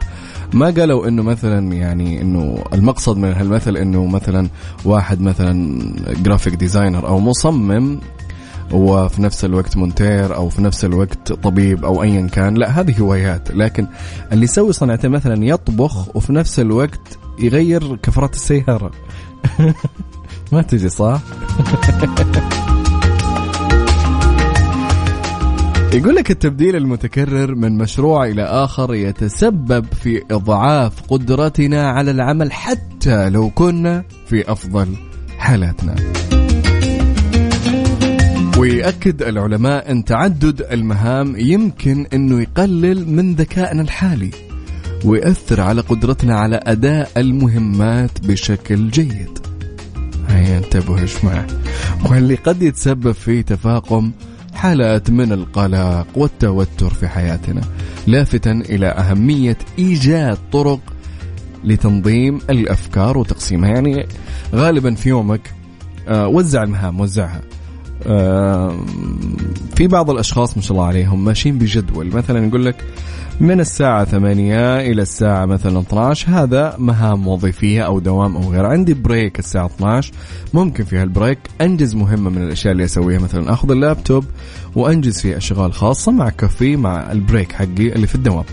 [0.54, 4.48] ما قالوا إنه مثلا يعني إنه المقصد من هالمثل إنه مثلا
[4.84, 5.82] واحد مثلا
[6.22, 8.00] graphic designer أو مصمم
[8.72, 12.54] وفي نفس الوقت مونتير أو في نفس الوقت طبيب أو ايا كان.
[12.54, 13.50] لا هذه هوايات.
[13.50, 13.86] لكن
[14.32, 18.90] اللي يسوي صنعته مثلا يطبخ وفي نفس الوقت يغير كفرات السيارة.
[20.52, 21.20] ما تجي صح؟
[25.92, 33.30] يقول لك التبديل المتكرر من مشروع إلى آخر يتسبب في إضعاف قدرتنا على العمل حتى
[33.30, 34.88] لو كنا في أفضل
[35.38, 35.94] حالاتنا.
[38.58, 44.30] ويأكد العلماء أن تعدد المهام يمكن أنه يقلل من ذكائنا الحالي
[45.04, 49.38] ويأثر على قدرتنا على أداء المهمات بشكل جيد.
[50.28, 51.46] هيا انتبهوا يا جماعة.
[52.10, 54.12] واللي قد يتسبب في تفاقم
[54.58, 57.60] حالات من القلق والتوتر في حياتنا
[58.06, 60.80] لافتا إلى أهمية إيجاد طرق
[61.64, 63.70] لتنظيم الأفكار وتقسيمها.
[63.70, 64.06] يعني
[64.54, 65.54] غالبا في يومك
[66.08, 67.40] آه، وزع المهام وزعها.
[69.74, 72.06] في بعض الأشخاص ما شاء الله عليهم ماشيين بجدول.
[72.06, 72.84] مثلا يقول لك
[73.40, 78.68] من الساعة 8 إلى الساعة مثلا 12 هذا مهام وظيفية أو دوام أو غيره.
[78.68, 80.12] عندي break الساعة 12
[80.54, 83.18] ممكن في هال break أنجز مهمة من الأشياء اللي أسويها.
[83.18, 84.24] مثلا أخذ اللابتوب
[84.76, 88.44] وأنجز فيه أشغال خاصة مع coffee مع ال break حقي اللي في الدوام.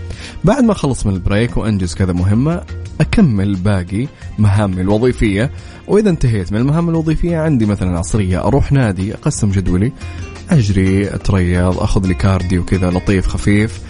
[0.44, 2.62] بعد ما أخلص من ال break وأنجز كذا مهمة
[3.00, 4.06] أكمل باقي
[4.38, 5.50] مهامي الوظيفية.
[5.88, 9.92] وإذا انتهيت من المهام الوظيفية عندي مثلا عصرية أروح نادي أقسم جدولي
[10.50, 13.80] أجري أتريض أخذ لي cardio كذا لطيف خفيف.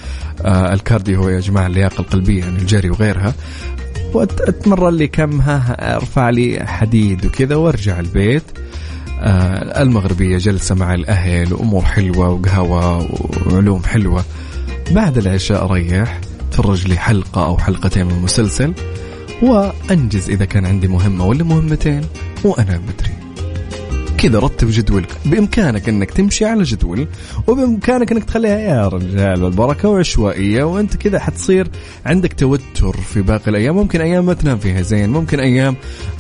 [0.45, 3.35] آه ال cardio هو يا جماعة اللياقة القلبية يعني الجري وغيرها.
[4.15, 8.43] وأتمرن لي كم ها أرفع لي حديد وكذا وأرجع البيت.
[9.21, 13.09] آه المغربية جلسة مع الأهل وأمور حلوة وقهوة
[13.47, 14.25] وعلوم حلوة.
[14.91, 16.21] بعد العشاء أريح.
[16.57, 18.73] اتفرج لي حلقة أو حلقتين من المسلسل
[19.43, 22.03] وأنجز إذا كان عندي مهمة ولا مهمتين
[22.45, 23.15] وأنا بدري
[24.19, 25.09] كذا رتب جدولك.
[25.27, 27.09] بإمكانك إنك تمشي على جدول
[27.47, 31.69] وبإمكانك إنك تخليها يا رجال البركة وعشوائيه وأنت كذا حتصير
[32.07, 33.77] عندك توتر في باقي الأيام.
[33.77, 35.77] ممكن أيام ما تنام فيها زين ممكن أيام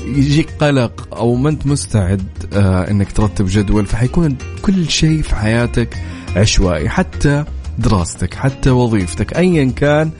[0.06, 3.86] يجيك قلق أو ما أنت مستعد آه إنك ترتب جدول.
[3.86, 5.96] فحيكون كل شيء في حياتك
[6.36, 6.88] عشوائي.
[6.88, 7.44] حتى
[7.78, 10.10] دراستك حتى وظيفتك ايا كان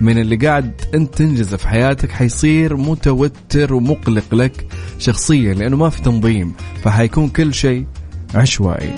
[0.00, 4.66] من اللي قاعد أنت تنجزه في حياتك حيصير متوتر ومقلق لك
[4.98, 7.86] شخصيا لأنه ما في تنظيم فحيكون كل شيء
[8.34, 8.94] عشوائي.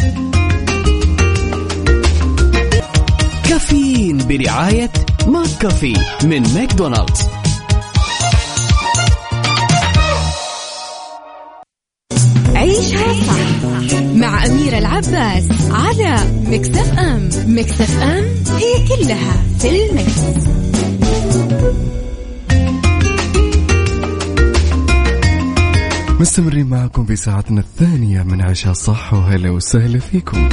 [3.49, 4.91] كافيين برعاية
[5.27, 7.38] McCafé من ماكدونالدز.
[14.21, 17.29] مع أميرة العباس على Mix FM.
[17.47, 18.25] Mix FM
[18.57, 20.19] هي كلها في ال Mix.
[26.21, 30.49] مستمرين معكم في ساعتنا الثانية من عشاء صح وهلا وسهلا فيكم.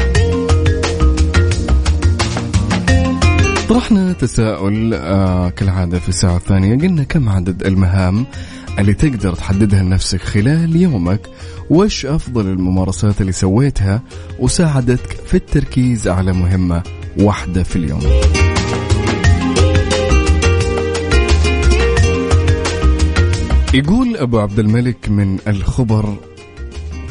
[3.69, 6.75] طرحنا تساؤل آه كالعادة في الساعة الثانية.
[6.77, 8.25] قلنا كم عدد المهام؟
[8.79, 11.21] اللي تقدر تحددها لنفسك خلال يومك
[11.69, 14.01] وش أفضل الممارسات اللي سويتها
[14.39, 16.83] وساعدتك في التركيز على مهمة
[17.19, 18.01] واحدة في اليوم؟
[23.73, 26.15] يقول أبو عبد الملك من الخبر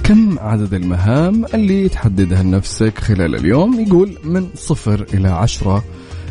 [0.05, 5.85] كم عدد المهام اللي تحددها لنفسك خلال اليوم؟ يقول من صفر إلى عشرة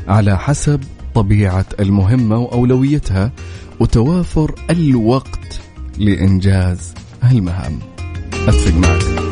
[0.08, 0.80] على حسب
[1.16, 3.32] طبيعة المهمة وأولويتها
[3.80, 5.60] وتوافر الوقت
[5.98, 6.94] لإنجاز
[7.32, 7.80] المهام
[8.48, 9.24] أتفق معك.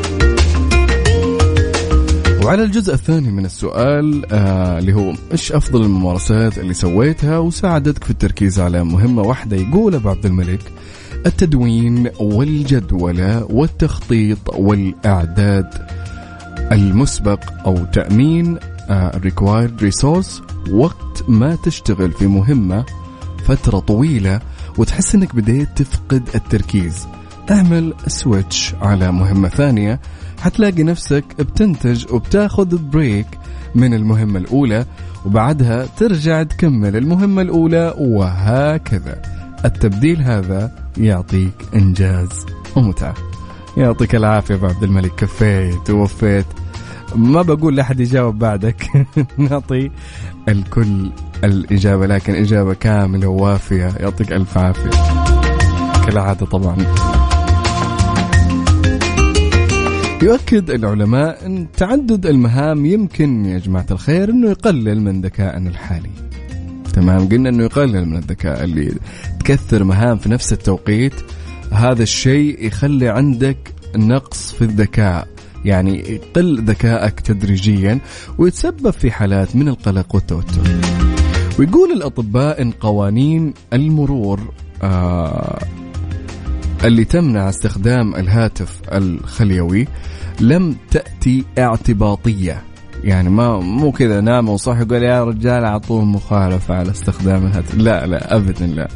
[2.44, 8.10] وعلى الجزء الثاني من السؤال آه اللي هو إيش أفضل الممارسات اللي سويتها وساعدتك في
[8.10, 10.60] التركيز على مهمة واحدة يقول ابو عبد الملك
[11.26, 15.66] التدوين والجدولة والتخطيط والإعداد
[16.72, 18.58] المسبق أو تأمين
[19.14, 22.84] required resource وقت ما تشتغل في مهمة
[23.44, 24.40] فترة طويلة
[24.78, 27.06] وتحس إنك بديت تفقد التركيز.
[27.50, 30.00] اعمل switch على مهمة ثانية
[30.40, 33.26] حتلاقي نفسك بتنتج وبتاخذ break
[33.74, 34.86] من المهمة الأولى
[35.26, 39.22] وبعدها ترجع تكمل المهمة الأولى وهكذا.
[39.64, 43.14] التبديل هذا يعطيك إنجاز ومتعة
[43.76, 46.46] يعطيك العافية أبو عبد الملك كفيت ووفيت.
[47.14, 49.06] ما بقول لأحد يجاوب بعدك.
[49.38, 49.90] نعطي
[50.48, 51.10] الكل
[51.44, 53.92] الإجابة لكن إجابة كاملة ووافية.
[54.00, 54.90] يعطيك ألف عافية.
[56.06, 56.76] كالعادة طبعا.
[60.22, 66.10] يؤكد العلماء أن تعدد المهام يمكن يا جماعة الخير أنه يقلل من ذكائنا الحالي.
[66.92, 68.64] تمام؟ قلنا أنه يقلل من الذكاء.
[68.64, 68.94] اللي
[69.40, 71.14] تكثر مهام في نفس التوقيت
[71.72, 75.28] هذا الشيء يخلي عندك نقص في الذكاء.
[75.64, 77.98] يعني يقل ذكائك تدريجيا
[78.38, 80.62] ويتسبب في حالات من القلق والتوتر.
[81.58, 84.40] ويقول الأطباء إن قوانين المرور
[84.82, 85.58] آه
[86.84, 89.88] اللي تمنع استخدام الهاتف الخليوي
[90.40, 92.62] لم تأتي اعتباطية.
[93.04, 97.74] يعني ما مو كذا نام وصح يقول يا رجال أعطوه مخالفة على استخدام الهاتف.
[97.74, 98.88] لا لا ابدا لا.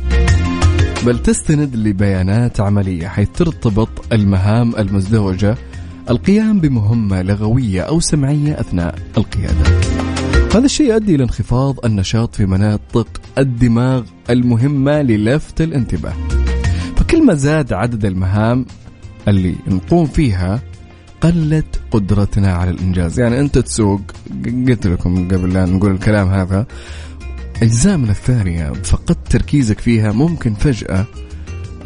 [1.06, 5.56] بل تستند لبيانات عملية حيث ترتبط المهام المزدوجة
[6.10, 9.80] القيام بمهمة لغوية أو سمعية أثناء القيادة.
[10.54, 16.14] هذا الشيء يؤدي إلى انخفاض النشاط في مناطق الدماغ المهمة للفت الانتباه.
[16.96, 18.66] فكل ما زاد عدد المهام
[19.28, 20.62] اللي نقوم فيها
[21.20, 23.20] قلت قدرتنا على الإنجاز.
[23.20, 24.00] يعني أنت تسوق
[24.68, 26.66] قلت لكم قبل لا نقول الكلام هذا
[27.62, 31.06] أجزاء من الثانية فقدت تركيزك فيها ممكن فجأة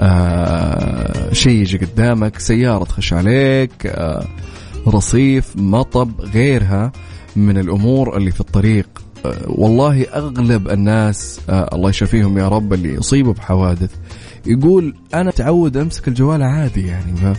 [0.01, 4.27] آه شيء يجي قدامك سيارة تخش عليك آه
[4.89, 6.93] رصيف مطب غيرها
[7.37, 8.87] من الأمور اللي في الطريق.
[9.27, 13.91] أه، والله أغلب الناس أه، الله يشفيهم يا رب اللي يصيبوا بحوادث
[14.47, 17.35] يقول أنا تعود أمسك الجوال عادي يعني ما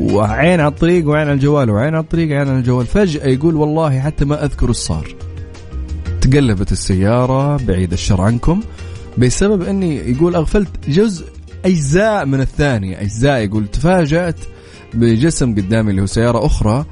[0.00, 2.86] وعين على الطريق وعين على الجوال وعين على الطريق وعين على الجوال.
[2.86, 5.14] فجأة يقول والله حتى ما أذكر إيش صار.
[6.20, 8.60] تقلبت السيارة بعيد الشر عنكم
[9.18, 11.26] بسبب أني يقول أغفلت جزء
[11.66, 13.00] أجزاء من الثانية.
[13.00, 14.36] أجزاء يقول تفاجأت
[14.94, 16.84] بجسم قدامي اللي هو سيارة أخرى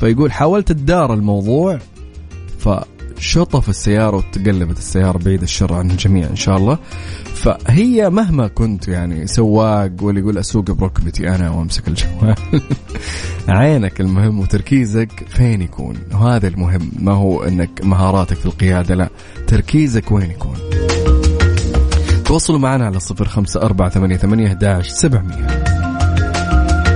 [0.00, 1.78] فيقول حاولت تدار الموضوع
[2.58, 6.78] فشطف السيارة وتقلبت السيارة بعيد الشر عن الجميع إن شاء الله.
[7.34, 12.34] فهي مهما كنت يعني سواق واللي يقول أسوق بركبتي أنا وأمسك الجوال.
[13.48, 19.08] عينك المهم وتركيزك فين يكون؟ وهذا المهم ما هو إنك مهاراتك في القيادة لا
[19.46, 20.56] تركيزك وين يكون؟
[22.28, 25.46] تواصلوا معنا على صفر خمسة أربعة ثمانية, ثمانية سبعمية.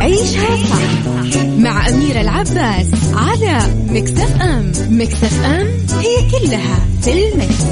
[0.01, 4.73] عيشها صح مع أميرة العباس على مكتف أم.
[4.91, 5.67] مكتف أم
[6.01, 7.63] هي كلها في المكس.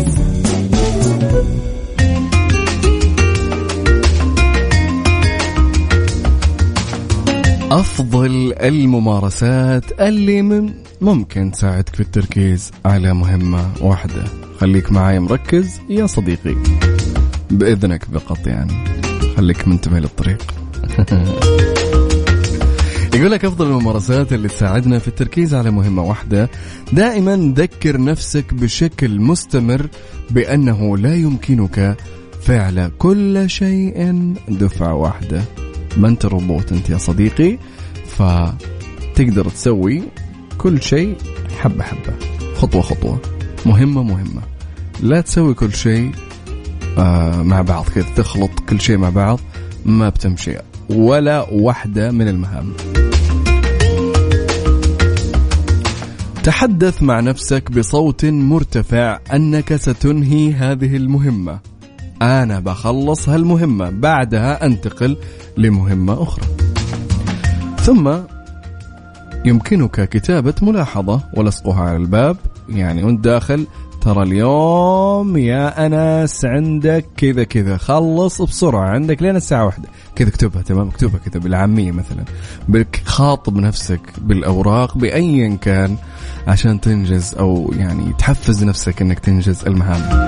[7.73, 14.25] أفضل الممارسات اللي ممكن تساعدك في التركيز على مهمة واحدة.
[14.59, 16.55] خليك معاي مركز يا صديقي.
[17.51, 18.85] بإذنك فقط يعني.
[19.37, 20.43] خليك منتبه للطريق.
[23.15, 26.51] يقول لك أفضل الممارسات اللي تساعدنا في التركيز على مهمة واحدة.
[26.93, 29.89] دائما ذكر نفسك بشكل مستمر
[30.31, 31.97] بأنه لا يمكنك
[32.43, 35.43] فعل كل شيء دفعة واحدة.
[35.97, 37.59] ما أنت روبوت أنت يا صديقي.
[38.07, 40.03] فتقدر تسوي
[40.59, 41.17] كل شيء
[41.59, 42.15] حبة حبة.
[42.55, 43.21] خطوة خطوة.
[43.67, 44.43] مهمة مهمة.
[45.03, 46.13] لا تسوي كل شيء
[47.43, 49.41] مع بعض كذا تخلط كل شيء مع بعض
[49.87, 50.57] ما بتمشي
[50.91, 52.73] ولا واحدة من المهام.
[56.43, 61.59] تحدث مع نفسك بصوت مرتفع أنك ستنهي هذه المهمة.
[62.23, 65.17] أنا بخلص هالمهمة بعدها أنتقل
[65.57, 66.45] لمهمة أخرى.
[67.81, 68.17] ثم
[69.45, 72.37] يمكنك كتابة ملاحظة ولصقها على الباب
[72.69, 73.67] يعني وانت داخل
[74.01, 77.77] ترى اليوم يا أنس عندك كذا كذا.
[77.77, 78.89] خلص بسرعة.
[78.91, 79.89] عندك لين الساعة واحدة.
[80.17, 82.25] كذا اكتبها تمام؟ اكتبها كذا بالعامية مثلا.
[83.05, 85.97] خاطب نفسك بالأوراق بأيا كان
[86.47, 90.27] عشان تنجز أو يعني تحفز نفسك أنك تنجز المهام.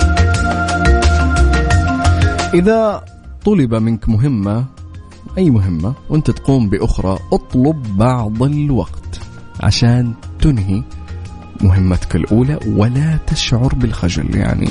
[2.54, 3.04] إذا
[3.44, 4.64] طلب منك مهمة
[5.38, 9.20] أي مهمة وأنت تقوم بأخرى اطلب بعض الوقت
[9.60, 10.82] عشان تنهي
[11.62, 14.36] مهمتك الأولى ولا تشعر بالخجل.
[14.36, 14.68] يعني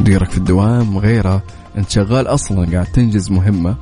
[0.00, 1.42] مديرك في الدوام غيره.
[1.78, 3.76] أنت شغال أصلا قاعد تنجز مهمة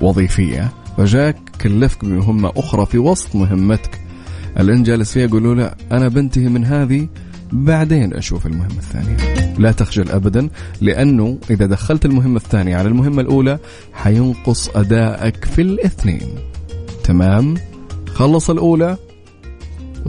[0.00, 0.72] وظيفية.
[0.96, 4.00] فجاك كلفك بمهمة أخرى في وسط مهمتك.
[4.58, 7.08] اللي انت جالس فيها يقولوا لا أنا بنتهي من هذه
[7.52, 9.16] بعدين أشوف المهمة الثانية.
[9.58, 10.48] لا تخجل أبدا
[10.80, 13.58] لأنه إذا دخلت المهمة الثانية على المهمة الأولى
[13.92, 16.28] حينقص أدائك في الاثنين.
[17.04, 17.54] تمام؟
[18.14, 18.96] خلص الأولى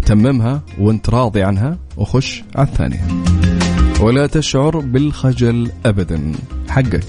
[0.04, 3.08] وتممها وانت راضي عنها وخش على الثانية.
[4.02, 6.32] ولا تشعر بالخجل أبدا.
[6.70, 7.04] حقك.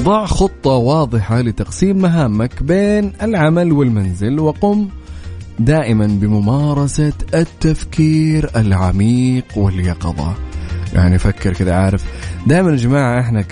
[0.00, 4.88] ضع خطة واضحة لتقسيم مهامك بين العمل والمنزل وقم
[5.58, 10.34] دائما بممارسة التفكير العميق واليقظة.
[10.94, 12.04] يعني فكر كذا عارف.
[12.46, 13.42] دائما يا جماعة إحنا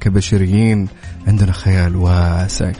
[0.00, 0.88] كبشريين
[1.26, 2.72] عندنا خيال واسع.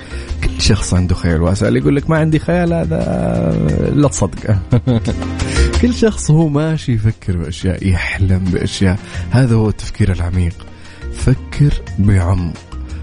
[0.45, 1.69] كل شخص عنده خيال واسع.
[1.69, 4.59] اللي يقول لك ما عندي خيال هذا لا تصدقه
[5.83, 8.99] كل شخص هو ماشي يفكر بأشياء يحلم بأشياء.
[9.31, 10.67] هذا هو التفكير العميق.
[11.15, 12.55] فكر بعمق.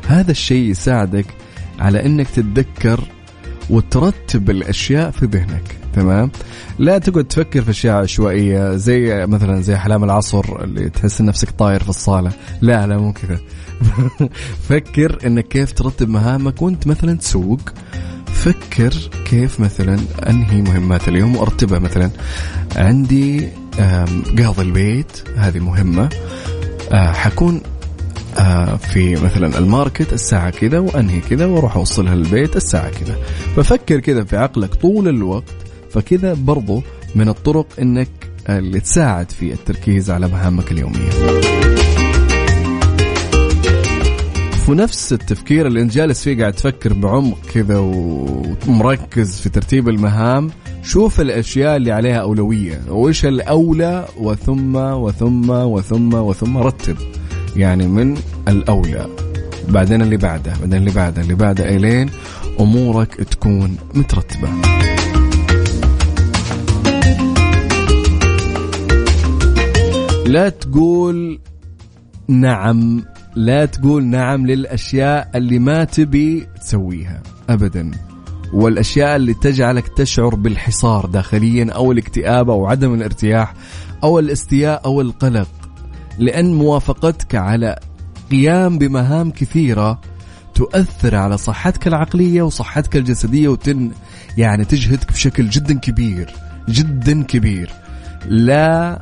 [0.07, 1.25] هذا الشيء يساعدك
[1.79, 2.99] على إنك تتذكر
[3.69, 6.31] وترتب الأشياء في ذهنك تمام؟
[6.79, 11.83] لا تقعد تفكر في أشياء عشوائية زي مثلا زي احلام العصر اللي تحس نفسك طاير
[11.83, 12.31] في الصالة.
[12.61, 13.39] لا لا مو كذا.
[14.69, 17.59] فكر انك كيف ترتب مهامك وأنت مثلا تسوق.
[18.25, 18.93] فكر
[19.25, 19.99] كيف مثلا
[20.29, 22.09] أنهي مهمات اليوم وأرتبها مثلا.
[22.75, 23.49] عندي
[24.39, 26.09] قاضي البيت هذه مهمة.
[26.91, 27.61] آه، حكون
[28.77, 33.15] في مثلا الماركت الساعة كذا وأنهي كذا وأروح أوصلها للبيت الساعة كذا.
[33.55, 35.55] ففكر كذا في عقلك طول الوقت
[35.91, 36.81] فكذا برضو
[37.15, 38.09] من الطرق أنك
[38.49, 41.09] اللي تساعد في التركيز على مهامك اليومية.
[44.69, 50.49] ونفس التفكير اللي انت جالس فيه قاعد تفكر بعمق كذا ومركز في ترتيب المهام
[50.83, 52.81] شوف الأشياء اللي عليها أولوية.
[52.89, 56.97] وإيش الأولى؟ وثم وثم وثم وثم رتب.
[57.55, 59.07] يعني من الأولى.
[59.69, 62.09] بعدين اللي بعده بعدين اللي بعده اللي بعده إلين
[62.59, 64.49] أمورك تكون مترتبة.
[70.25, 71.39] لا تقول
[72.27, 73.03] نعم
[73.35, 77.91] لا تقول نعم للأشياء اللي ما تبي تسويها أبدا.
[78.53, 83.53] والأشياء اللي تجعلك تشعر بالحصار داخليا أو الاكتئاب أو عدم الارتياح
[84.03, 85.58] أو الاستياء أو القلق.
[86.19, 87.79] لأن موافقتك على
[88.31, 90.01] قيام بمهام كثيرة
[90.55, 93.91] تؤثر على صحتك العقلية وصحتك الجسدية وتن
[94.37, 96.33] يعني تجهدك بشكل جدا كبير
[96.69, 97.69] جدا كبير.
[98.25, 99.01] لا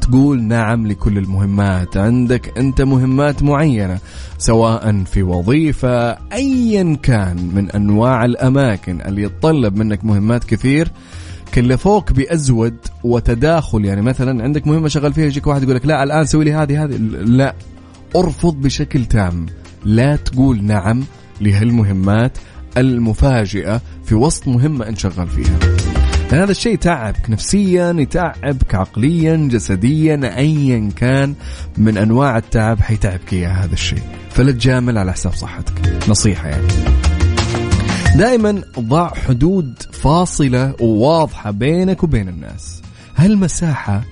[0.00, 1.96] تقول نعم لكل المهمات.
[1.96, 3.98] عندك أنت مهمات معينة
[4.38, 10.88] سواء في وظيفة ايا كان من أنواع الأماكن اللي يتطلب منك مهمات كثير
[11.54, 13.84] كلفوك بأزود وتداخل.
[13.84, 16.84] يعني مثلا عندك مهمة شغال فيها يجيك واحد يقول لك لا الآن سوي لي هذه
[16.84, 16.96] هذه.
[16.96, 17.54] لا.
[18.16, 19.46] أرفض بشكل تام.
[19.84, 21.04] لا تقول نعم
[21.40, 22.38] لهالمهمات
[22.76, 25.58] المفاجئة في وسط مهمة أنت شغال فيها.
[26.30, 31.34] هذا الشيء يتعبك نفسيا يتعبك عقليا جسديا ايا كان
[31.78, 34.02] من أنواع التعب حيتعبك اياه هذا الشيء.
[34.30, 35.72] فلا تجامل على حساب صحتك.
[36.08, 36.66] نصيحة يعني.
[38.16, 42.82] دائما ضع حدود فاصلة وواضحة بينك وبين الناس.
[43.16, 44.04] هالمساحه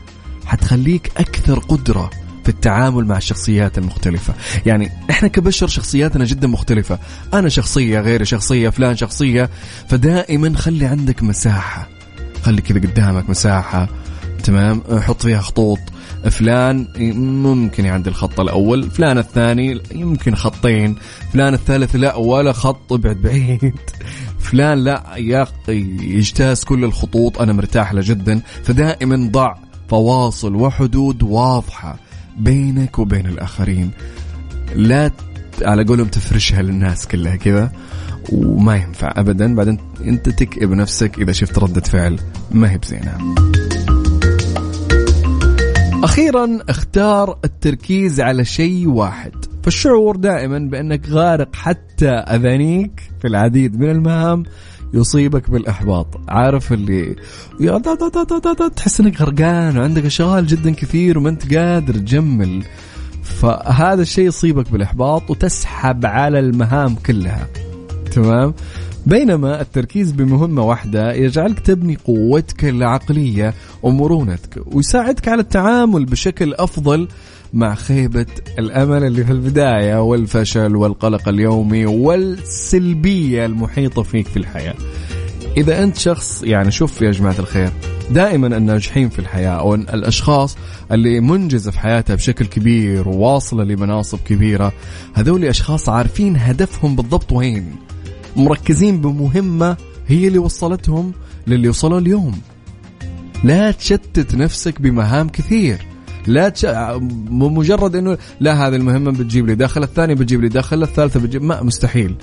[0.47, 2.11] حتخليك أكثر قدرة
[2.45, 4.35] في التعامل مع الشخصيات المختلفة؟
[4.67, 6.99] يعني إحنا كبشر شخصياتنا جدا مختلفة.
[7.35, 9.51] أنا شخصية غير شخصية فلان شخصية.
[9.89, 11.89] فدائما خلي عندك مساحة.
[12.43, 13.89] خلي كذا قدامك مساحة.
[14.41, 15.79] تمام؟ حط فيها خطوط.
[16.31, 16.87] فلان
[17.43, 20.97] ممكن يعدي الخط الأول فلان الثاني يمكن خطين
[21.33, 23.81] فلان الثالث لا ولا خط ابعد بعيد.
[24.51, 25.03] فلان لا
[25.69, 28.41] يجتاز كل الخطوط أنا مرتاح له جدا.
[28.63, 29.55] فدائما ضع
[29.89, 31.97] فواصل وحدود واضحة
[32.39, 33.91] بينك وبين الآخرين.
[34.75, 35.11] لا
[35.63, 37.73] على قولهم تفرشها للناس كلها كذا
[38.33, 39.55] وما ينفع ابدا.
[39.55, 42.19] بعدين أنت تكئب نفسك إذا شفت ردة فعل
[42.51, 43.35] ما هي بزينة.
[46.05, 49.33] أخيرا اختار التركيز على شيء واحد.
[49.63, 54.43] فالشعور دائما بأنك غارق حتى أذانيك في العديد من المهام
[54.95, 56.07] يصيبك بالإحباط.
[56.29, 57.17] عارف اللي
[58.77, 62.63] تحس إنك غرقان وعندك أشغال جدا كثير وما أنت قادر تجمل.
[63.23, 67.49] فهذا الشيء يصيبك بالإحباط وتسحب على المهام كلها.
[68.13, 68.55] تمام؟
[69.11, 77.09] بينما التركيز بمهمة واحدة يجعلك تبني قوتك العقلية ومرونتك ويساعدك على التعامل بشكل أفضل
[77.53, 78.27] مع خيبة
[78.59, 84.75] الأمل اللي في البداية والفشل والقلق اليومي والسلبية المحيطة فيك في الحياة.
[85.57, 87.71] إذا أنت شخص يعني شوف يا جماعة الخير
[88.11, 90.57] دائما الناجحين في الحياة أو الأشخاص
[90.93, 94.73] اللي منجزة في حياتها بشكل كبير وواصلة لمناصب كبيرة
[95.15, 97.90] هذول أشخاص عارفين هدفهم بالضبط وين.
[98.37, 99.77] مركزين بمهمة
[100.09, 101.13] هي اللي وصلتهم
[101.47, 102.41] للي وصلوا اليوم.
[103.45, 105.87] لا تشتت نفسك بمهام كثير.
[106.27, 106.67] لا تش...
[107.31, 111.63] مجرد إنه لا هذه المهمة بتجيب لي دخل الثانية بتجيب لي دخل الثالثة بتجيب ما
[111.63, 112.15] مستحيل.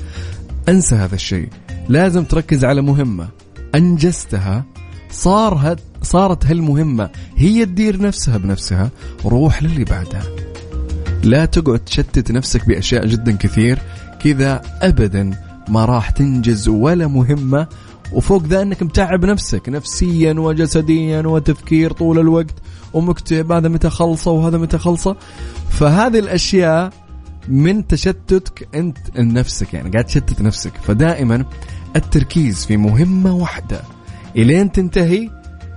[0.70, 1.50] انسى هذا الشيء.
[1.90, 3.28] لازم تركز على مهمة.
[3.76, 4.66] أنجزتها.
[5.12, 5.80] صار هد...
[6.02, 8.90] صارت هالمهمة هي تدير نفسها بنفسها.
[9.26, 10.24] روح للي بعدها.
[11.24, 13.80] لا تقعد تشتت نفسك بأشياء جدا كثير.
[14.24, 17.68] كذا ابدا ما راح تنجز ولا مهمة
[18.14, 22.56] وفوق ذا إنك متعب نفسك نفسيا وجسديا وتفكير طول الوقت
[22.94, 25.16] ومكتئب هذا متى خلصة وهذا متى خلصة.
[25.70, 26.94] فهذه الأشياء
[27.48, 30.72] من تشتتك أنت لنفسك يعني قاعد تشتت نفسك.
[30.84, 31.46] فدائما
[31.96, 33.82] التركيز في مهمة واحدة.
[34.36, 35.30] إلين تنتهي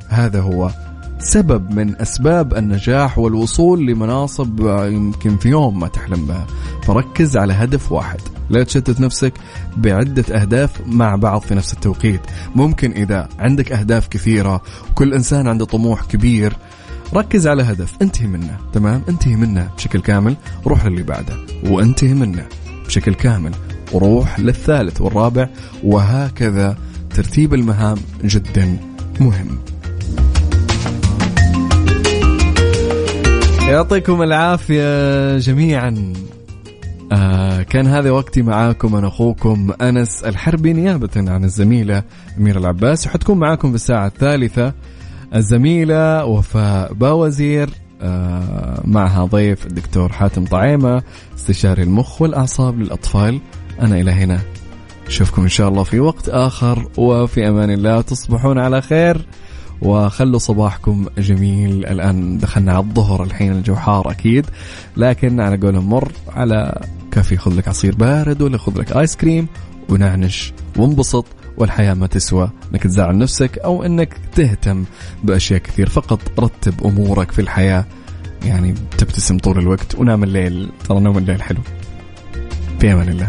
[0.08, 0.70] هذا هو
[1.18, 6.46] سبب من أسباب النجاح والوصول لمناصب يمكن في يوم ما تحلم بها.
[6.82, 8.20] فركز على هدف واحد.
[8.50, 9.32] لا تشتت نفسك
[9.76, 12.20] بعدة أهداف مع بعض في نفس التوقيت.
[12.54, 16.56] ممكن إذا عندك أهداف كثيرة وكل إنسان عنده طموح كبير
[17.14, 18.56] ركز على هدف انتهي منه.
[18.72, 20.36] تمام؟ انتهي منه بشكل كامل
[20.66, 21.36] روح للي بعده.
[21.64, 22.46] وانتهي منه
[22.86, 23.52] بشكل كامل
[23.92, 25.48] وروح للثالث والرابع.
[25.84, 26.76] وهكذا
[27.14, 28.76] ترتيب المهام جدا
[29.20, 29.58] مهم.
[33.60, 36.12] يعطيكم العافية جميعا.
[37.12, 42.02] آه كان هذا وقتي معاكم أنا أخوكم أنس الحربي نيابة عن الزميلة
[42.38, 44.72] أميرة العباس وحتكون معاكم في الساعة الثالثة.
[45.34, 47.70] الزميلة وفاء باوزير
[48.02, 51.02] آه معها ضيف الدكتور حاتم طعيمة
[51.36, 53.40] استشاري المخ والأعصاب للأطفال.
[53.80, 54.38] أنا إلى هنا.
[55.06, 59.26] أشوفكم إن شاء الله في وقت آخر وفي أمان الله تصبحون على خير.
[59.82, 61.86] وخلوا صباحكم جميل.
[61.86, 64.46] الآن دخلنا على الظهر الحين الجو حار أكيد.
[64.96, 66.80] لكن على قولهم مر على
[67.12, 69.46] كافي خذ لك عصير بارد ولا خذ لك آيس كريم
[69.88, 72.50] ونعنش وانبسط والحياة ما تسوى.
[72.72, 74.84] إنك تزعل نفسك أو إنك تهتم
[75.24, 75.88] بأشياء كثير.
[75.88, 77.84] فقط رتب أمورك في الحياة.
[78.44, 80.68] يعني تبتسم طول الوقت ونام الليل.
[80.88, 81.60] ترى نوم الليل حلو.
[82.80, 83.28] في أمان الله.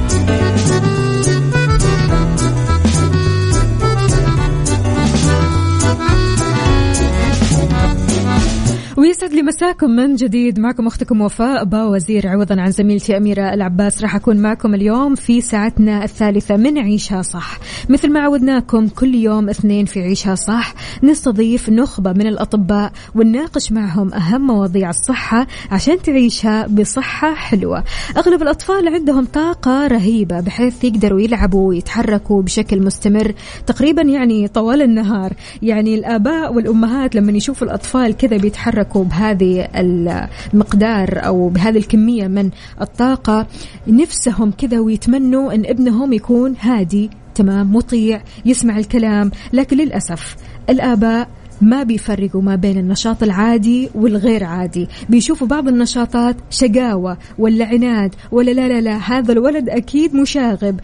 [9.31, 10.59] ويسعد لي مساكم من جديد.
[10.59, 14.01] معكم أختكم وفاء با وزير عوضا عن زميلتي اميره العباس.
[14.01, 17.59] راح أكون معكم اليوم في ساعتنا الثالثة من عيشها صح.
[17.89, 20.73] مثل ما عودناكم كل يوم اثنين في عيشها صح
[21.03, 27.83] نستضيف نخبة من الأطباء ونناقش معهم أهم مواضيع الصحة عشان تعيشها بصحة حلوة.
[28.17, 33.33] أغلب الأطفال عندهم طاقة رهيبة بحيث يقدروا يلعبوا ويتحركوا بشكل مستمر
[33.67, 35.33] تقريبا يعني طوال النهار.
[35.61, 42.49] يعني الآباء والأمهات لما يشوفوا الأطفال كذا بيتحركوا بهذه المقدار أو بهذه الكمية من
[42.81, 43.47] الطاقة
[43.87, 49.31] نفسهم كذا ويتمنوا إن ابنهم يكون هادي تمام مطيع يسمع الكلام.
[49.53, 50.35] لكن للأسف
[50.69, 51.29] الآباء
[51.61, 54.87] ما بيفرقوا ما بين النشاط العادي والغير عادي.
[55.09, 60.79] بيشوفوا بعض النشاطات شقاوة ولا عناد ولا لا لا لا هذا الولد أكيد مشاغب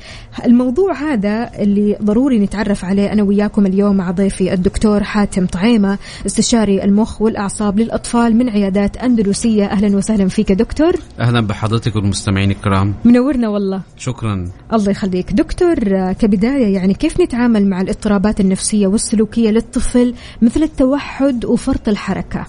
[0.46, 6.84] الموضوع هذا اللي ضروري نتعرف عليه أنا وياكم اليوم مع ضيفي الدكتور حاتم طعيمة استشاري
[6.84, 9.66] المخ والأعصاب للأطفال من عيادات أندلسية.
[9.66, 10.94] أهلا وسهلا فيك دكتور.
[11.20, 12.94] أهلا بحضرتك والمستمعين الكرام.
[13.06, 13.82] منورنا والله.
[13.98, 14.50] شكرا.
[14.74, 15.34] الله يخليك.
[15.34, 15.76] دكتور
[16.14, 22.46] كبداية يعني كيف نتعامل مع الاضطرابات النفسية والسلوكية للطفل مثل التوحد وفرط الحركة.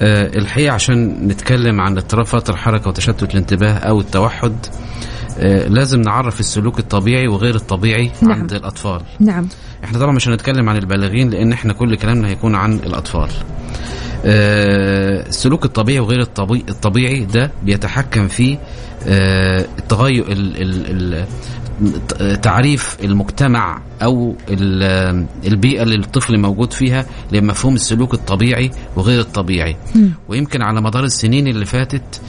[0.00, 4.52] أه الحقيقة عشان نتكلم عن اضطراب فرط الحركة وتشتت الانتباه أو التوحد
[5.38, 8.32] أه لازم نعرف السلوك الطبيعي وغير الطبيعي نعم.
[8.32, 9.00] عند الأطفال.
[9.20, 9.48] نعم.
[9.84, 13.28] إحنا طبعا مش هنتكلم عن البالغين لأن إحنا كل كلامنا هيكون عن الأطفال.
[14.24, 16.20] أه السلوك الطبيعي وغير
[16.68, 18.58] الطبيعي, ده بيتحكم في
[19.06, 21.26] أه التغير ال ال ال
[22.42, 29.76] تعريف المجتمع أو ال- البيئة اللي الطفل موجود فيها لمفهوم السلوك الطبيعي وغير الطبيعي.
[30.28, 32.20] ويمكن على مدار السنين اللي فاتت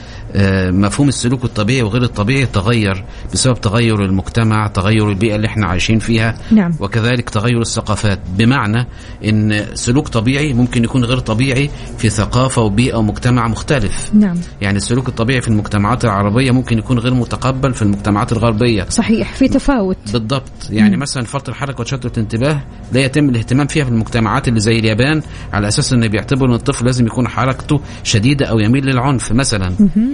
[0.72, 6.38] مفهوم السلوك الطبيعي وغير الطبيعي تغير بسبب تغير المجتمع تغير البيئة اللي إحنا عايشين فيها
[6.52, 6.74] نعم.
[6.80, 8.20] وكذلك تغير الثقافات.
[8.38, 8.88] بمعنى
[9.26, 14.12] إن سلوك طبيعي ممكن يكون غير طبيعي في ثقافة وبيئة ومجتمع مختلف.
[14.14, 14.38] نعم.
[14.62, 18.86] يعني السلوك الطبيعي في المجتمعات العربية ممكن يكون غير متقبل في المجتمعات الغربية.
[18.90, 19.98] صحيح في تفاوت.
[20.14, 20.52] بالضبط.
[20.70, 22.62] يعني مثلا فرط الحركة وتشتت الانتباه
[22.92, 25.22] لا يتم الاهتمام فيها في المجتمعات اللي زي اليابان
[25.54, 29.74] على أساس إن بيعتبروا إن الطفل لازم يكون حركته شديدة أو يميل للعنف مثلا.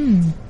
[0.10, 0.49] Mm.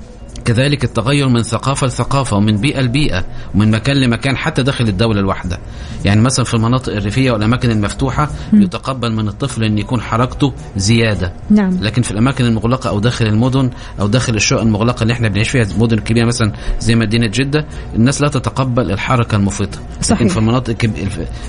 [0.50, 3.26] كذلك التغير من ثقافة لثقافة ومن بيئة لبيئة
[3.56, 5.60] ومن مكان لمكان حتى داخل الدولة الواحدة.
[6.06, 11.34] يعني مثلا في المناطق الريفية والأماكن المفتوحة يتقبل من الطفل أن يكون حركته زيادة.
[11.50, 11.78] نعم.
[11.82, 13.70] لكن في الأماكن المغلقة أو داخل المدن
[14.00, 18.22] أو داخل الشقق المغلقة اللي إحنا بنعيش فيها المدن الكبيره مثلا زي مدينة جدة الناس
[18.22, 20.22] لا تتقبل الحركة المفرطه صحيح.
[20.22, 20.76] لكن في المناطق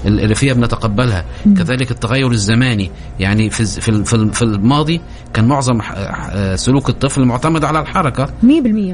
[0.07, 1.25] الريفية بنتقبلها.
[1.57, 2.91] كذلك التغير الزماني.
[3.21, 5.01] يعني في في ال- في ال- في الماضي
[5.35, 5.81] كان معظم
[6.55, 8.29] سلوك الطفل معتمد على الحركة.
[8.43, 8.90] 100%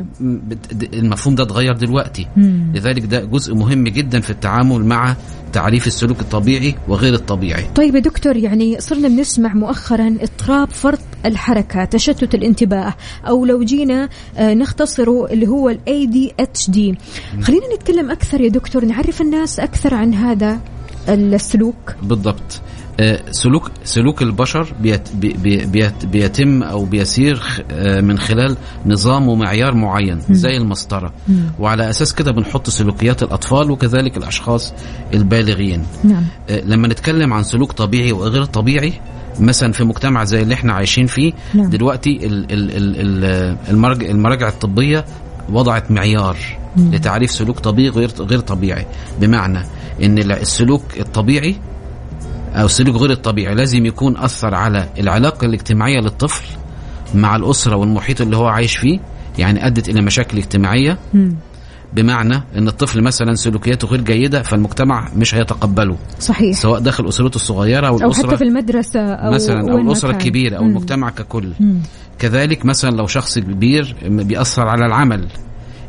[0.94, 2.26] المفهوم ده اتغير دلوقتي.
[2.36, 2.72] مم.
[2.74, 5.16] لذلك ده جزء مهم جدا في التعامل مع
[5.52, 7.64] تعريف السلوك الطبيعي وغير الطبيعي.
[7.74, 12.94] طيب يا دكتور يعني صرنا بنسمع مؤخرا اضطراب فرط الحركة تشتت الانتباه
[13.28, 16.78] أو لو جينا آه، نختصره اللي هو ال ADHD
[17.42, 20.60] خلينا نتكلم أكثر يا دكتور نعرف الناس أكثر عن هذا
[21.08, 21.94] السلوك.
[22.02, 22.60] بالضبط.
[23.30, 29.74] سلوك سلوك البشر بيت بي- بي- بيت بيتم أو بيسير آه، من خلال نظام ومعيار
[29.74, 31.12] معين زي المسطرة.
[31.58, 34.74] وعلى أساس كده بنحط سلوكيات الأطفال وكذلك الأشخاص
[35.14, 35.82] البالغين.
[36.04, 36.24] نعم.
[36.50, 38.92] آه، لما نتكلم عن سلوك طبيعي وغير طبيعي
[39.40, 41.70] مثلا في مجتمع زي اللي إحنا عايشين فيه نعم.
[41.70, 42.18] دلوقتي
[44.10, 45.04] المراجع الطبية
[45.52, 46.36] وضعت معيار
[46.76, 48.86] لتعريف سلوك طبيعي غير غير طبيعي.
[49.20, 49.58] بمعنى
[50.02, 51.56] إن ال- السلوك الطبيعي
[52.56, 56.44] أو السلوك غير الطبيعي لازم يكون أثر على العلاقة الاجتماعية للطفل
[57.14, 58.98] مع الأسرة والمحيط اللي هو عايش فيه
[59.38, 60.98] يعني أدت إلى مشاكل اجتماعية.
[61.92, 67.86] بمعنى إن الطفل مثلا سلوكياته غير جيدة فالمجتمع مش هيتقبله صحيح سواء داخل أسرته الصغيرة
[67.86, 70.10] أو أو الأسرة حتى في المدرسة أو مثلا أو الأسرة.
[70.10, 70.62] الكبيرة أو.
[70.62, 71.52] المجتمع ككل.
[72.18, 75.26] كذلك مثلا لو شخص كبير بيأثر على العمل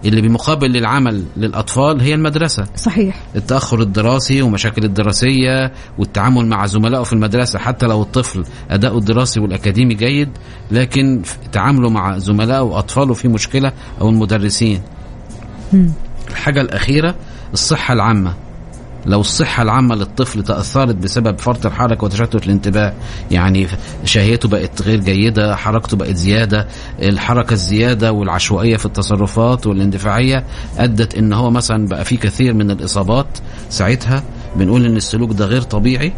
[0.06, 2.68] اللي بمقابل للعمل للأطفال هي المدرسة.
[2.76, 3.24] صحيح.
[3.36, 9.94] التأخر الدراسي ومشاكل الدراسية والتعامل مع زملائه في المدرسة حتى لو الطفل أداؤه الدراسي والأكاديمي
[9.94, 10.30] جيد
[10.72, 11.22] لكن
[11.52, 13.72] تعامله مع زملائه وأطفاله في مشكلة
[14.02, 14.82] أو المدرسين.
[15.74, 15.92] مم.
[16.30, 17.16] الحاجة الأخيرة
[17.54, 18.34] الصحة العامة.
[19.08, 22.94] لو الصحة العامة للطفل تأثرت بسبب فرط الحركة وتشتت الانتباه
[23.32, 23.68] يعني
[24.04, 26.68] شهيته بقت غير جيدة حركته بقت زيادة
[27.02, 30.44] الحركة الزيادة والعشوائية في التصرفات والإندفاعية
[30.78, 33.28] أدت إن هو مثلا بقى في كثير من الإصابات.
[33.70, 34.24] ساعتها
[34.56, 36.14] بنقول إن السلوك ده غير طبيعي.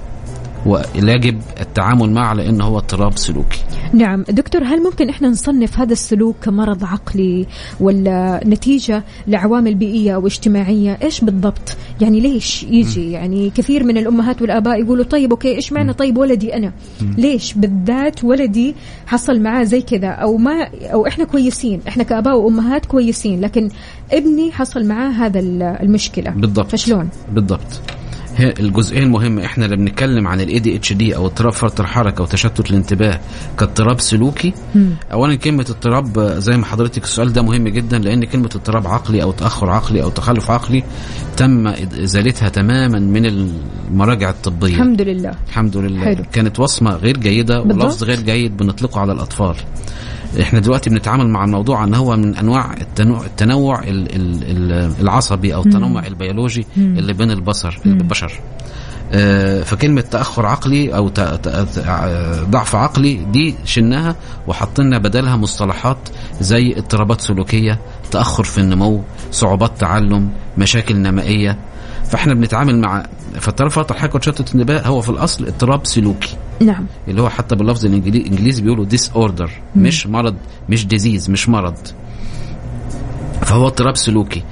[0.66, 3.60] ويجب التعامل معه لأنه هو اضطراب سلوكي.
[3.93, 7.45] نعم دكتور هل ممكن إحنا نصنف هذا السلوك كمرض عقلي
[7.80, 14.41] ولا نتيجة لعوامل بيئية أو اجتماعية إيش بالضبط؟ يعني ليش يجي؟ يعني كثير من الأمهات
[14.41, 16.74] والآباء يقولوا طيب أوكي إيش معنى طيب ولدي أنا؟
[17.18, 22.86] ليش بالذات ولدي حصل معاه زي كذا؟ أو ما أو إحنا كويسين إحنا كآباء وأمهات
[22.86, 23.70] كويسين لكن
[24.12, 25.39] ابني حصل معاه هذا
[25.82, 26.32] المشكلة.
[26.32, 26.72] بالضبط.
[26.72, 27.99] فشلون؟ بالضبط.
[28.40, 33.20] هي الجزئيه المهمه إحنا اللي بنتكلم عن ال ADHD أو اضطراب فرط الحركة وتشتت الانتباه
[33.58, 34.90] كاضطراب سلوكي مم.
[35.14, 39.32] اولا كلمة اضطراب زي ما حضرتك السؤال ده مهم جدا لأن كلمة اضطراب عقلي أو
[39.32, 40.84] تأخر عقلي أو تخلف عقلي
[41.38, 46.24] تم إزالتها تماما من المراجع الطبية الحمد لله الحمد لله حلو.
[46.34, 47.62] كانت وصمة غير جيدة.
[47.62, 49.56] ولفظ غير جيد بنطلقه على الأطفال
[50.41, 55.55] إحنا دلوقتي بنتعامل مع الموضوع إن هو من أنواع التنوع, التنوع ال- ال- ال- العصبي
[55.55, 58.39] أو التنوع البيولوجي اللي بين البشر البشر.
[59.11, 61.09] آه، فكلمة تأخر عقلي أو
[62.49, 64.15] ضعف عقلي دي شلناها
[64.47, 65.97] وحطينا بدلها مصطلحات
[66.41, 67.80] زي اضطرابات سلوكية
[68.11, 69.01] تأخر في النمو
[69.32, 71.57] صعوبات تعلم مشاكل نمائية.
[72.05, 76.36] فإحنا بنتعامل مع فاضطراب فرط الحركة وتشتت الانتباه هو في الأصل اضطراب سلوكي.
[76.61, 76.86] نعم.
[77.07, 80.36] اللي هو حتى باللفظ الإنجليزي بيقولوا disorder مش مرض
[80.69, 81.77] مش disease مش مرض.
[83.41, 84.43] فهو اضطراب سلوكي.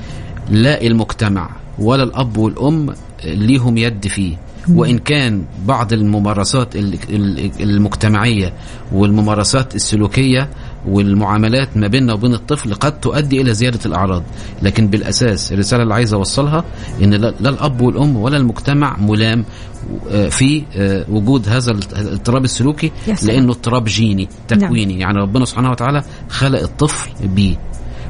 [0.49, 1.49] لا المجتمع
[1.80, 4.38] ولا الأب والأم ليهم يد فيه.
[4.69, 8.53] وإن كان بعض الممارسات ال- ال- المجتمعية
[8.91, 10.49] والممارسات السلوكية
[10.86, 14.23] والمعاملات ما بيننا وبين الطفل قد تؤدي إلى زيادة الأعراض.
[14.61, 16.63] لكن بالأساس الرسالة اللي عايز أوصلها
[17.01, 19.45] إن لا لا الأب والأم ولا المجتمع ملام
[20.11, 22.91] آه، في آه، وجود هذا الاضطراب السلوكي.
[23.23, 24.99] لأنه اضطراب جيني تكويني.
[24.99, 27.55] يعني ربنا سبحانه وتعالى خلق الطفل بيه.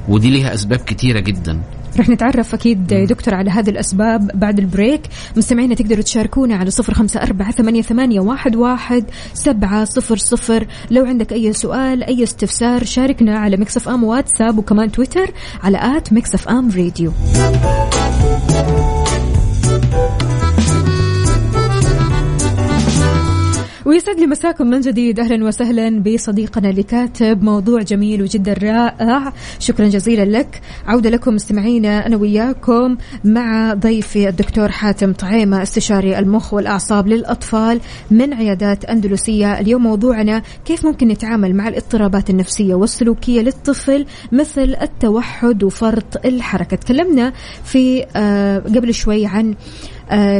[0.07, 1.61] ودي ليها أسباب كتيرة جدا.
[2.00, 5.02] رح نتعرف أكيد دكتور على هذه الأسباب بعد ال break.
[5.38, 10.68] مستمعينا تقدروا تشاركونا على صفر خمسة أربعة ثمانية, ثمانية واحد, واحد سبعة صفر صفر.
[10.91, 15.32] لو عندك أي سؤال أي استفسار شاركنا على مكس FM واتساب وكمان تويتر
[15.64, 17.12] على at مكس FM راديو
[23.88, 25.20] ويسعد لي مساكم من جديد.
[25.20, 29.34] أهلا وسهلا بصديقنا اللي كاتب موضوع جميل وجدا رائع.
[29.60, 30.62] شكرا جزيلا لك.
[30.86, 37.80] عودة لكم مستمعينا أنا وياكم مع ضيفي الدكتور حاتم طعيمة استشاري المخ والأعصاب للأطفال
[38.12, 39.60] من عيادات أندلسية.
[39.60, 46.78] اليوم موضوعنا كيف ممكن نتعامل مع الاضطرابات النفسية والسلوكية للطفل مثل التوحد وفرط الحركة.
[46.78, 47.34] تكلمنا
[47.64, 49.56] في آه قبل شوي عن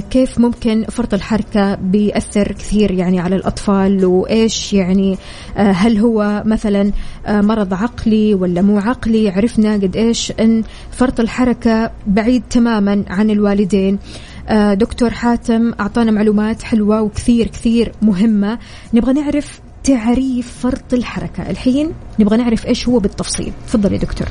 [0.10, 5.18] كيف ممكن فرط الحركة بيأثر كثير يعني على الأطفال؟ وإيش يعني
[5.58, 6.92] آه هل هو مثلا
[7.26, 13.30] آه مرض عقلي ولا مو عقلي؟ عرفنا قد إيش أن فرط الحركة بعيد تماما عن
[13.30, 14.00] الوالدين.
[14.48, 18.60] آه دكتور حاتم أعطانا معلومات حلوة وكثير كثير مهمة.
[18.94, 21.50] نبغى نعرف تعريف فرط الحركة.
[21.50, 23.54] الحين نبغى نعرف إيش هو بالتفصيل.
[23.68, 24.28] تفضل يا دكتور.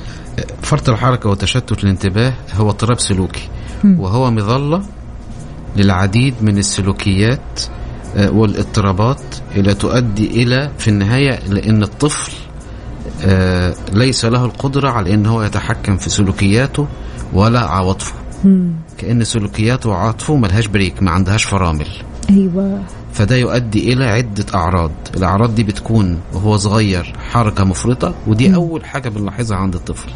[0.63, 3.49] فرط الحركة وتشتت الانتباه هو اضطراب سلوكي.
[3.85, 4.83] وهو مظلة
[5.77, 7.61] للعديد من السلوكيات
[8.17, 9.21] آه، والاضطرابات
[9.57, 12.33] اللي تؤدي إلى في النهاية لأن الطفل
[13.25, 16.87] آه، ليس له القدرة على إن هو يتحكم في سلوكياته
[17.33, 18.15] ولا عواطفه.
[18.99, 21.89] كأن سلوكياته وعواطفه ملهاش بريك ما عندهاش فرامل.
[22.31, 22.83] أيوة.
[23.13, 24.91] فده يؤدي إلى عدة أعراض.
[25.17, 30.11] الأعراض دي بتكون وهو صغير حركة مفرطة ودي أول حاجة بنلاحظها عند الطفل.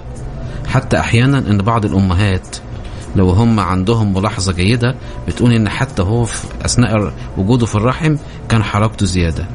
[0.68, 2.56] حتى أحيانا إن بعض الأمهات
[3.16, 4.94] لو هم عندهم ملاحظة جيدة
[5.28, 8.16] بتقول إن حتى هو في أثناء وجوده في الرحم
[8.48, 9.46] كان حركته زيادة.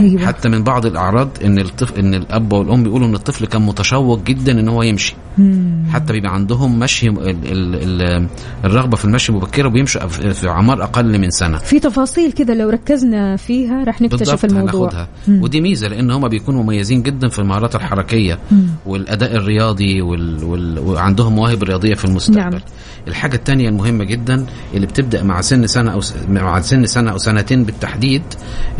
[0.00, 0.26] أيوة.
[0.26, 4.60] حتى من بعض الأعراض إن الطفل إن الأب والأم بيقولوا إن الطفل كان متشوق جدا
[4.60, 5.84] إن هو يمشي مم.
[5.92, 8.28] حتى بيبقى عندهم مشي ال ال ال
[8.64, 13.36] الرغبة في المشي مبكرة وبيمشوا في أعمار أقل من سنة في تفاصيل كده لو ركزنا
[13.36, 15.08] فيها راح نكتشف الموضوع هناخدها.
[15.28, 18.66] ودي ميزة لأن هم بيكونوا مميزين جدا في المهارات الحركية مم.
[18.86, 20.44] والأداء الرياضي وال...
[20.44, 20.78] وال...
[20.78, 22.60] وعندهم مواهب رياضية في المستقبل نعم.
[23.08, 26.14] الحاجة الثانية المهمة جدا اللي بتبدأ مع سن سنة أو س...
[26.28, 28.22] مع سن سنة أو سنتين بالتحديد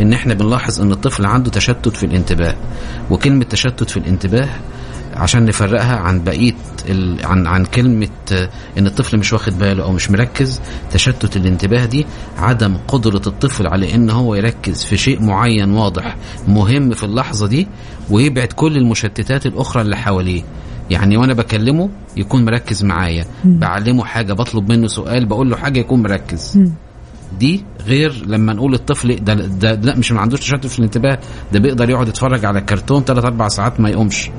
[0.01, 2.55] إن إحنا بنلاحظ إن الطفل عنده تشتت في الانتباه
[3.11, 4.49] وكلمة تشتت في الانتباه
[5.15, 6.55] عشان نفرقها عن بقية
[6.89, 7.27] ال...
[7.27, 8.09] عن عن كلمة
[8.79, 12.07] إن الطفل مش واخد باله أو مش مركز تشتت الانتباه دي
[12.39, 16.17] عدم قدرة الطفل على إن هو يركز في شيء معين واضح
[16.49, 17.69] مهم في اللحظة دي
[18.11, 20.43] ويبعد كل المشتتات الأخرى اللي حواليه.
[20.91, 26.03] يعني وأنا بكلمه يكون مركز معايا بعلمه حاجة بطلب منه سؤال بقول له حاجة يكون
[26.03, 26.59] مركز.
[27.39, 31.19] دي غير لما نقول الطفل ده, ده لا مش ما عندوش تشتت في الانتباه
[31.53, 34.31] ده بيقدر يقعد يتفرج على كرتون 3 4 ساعات ما يقومش.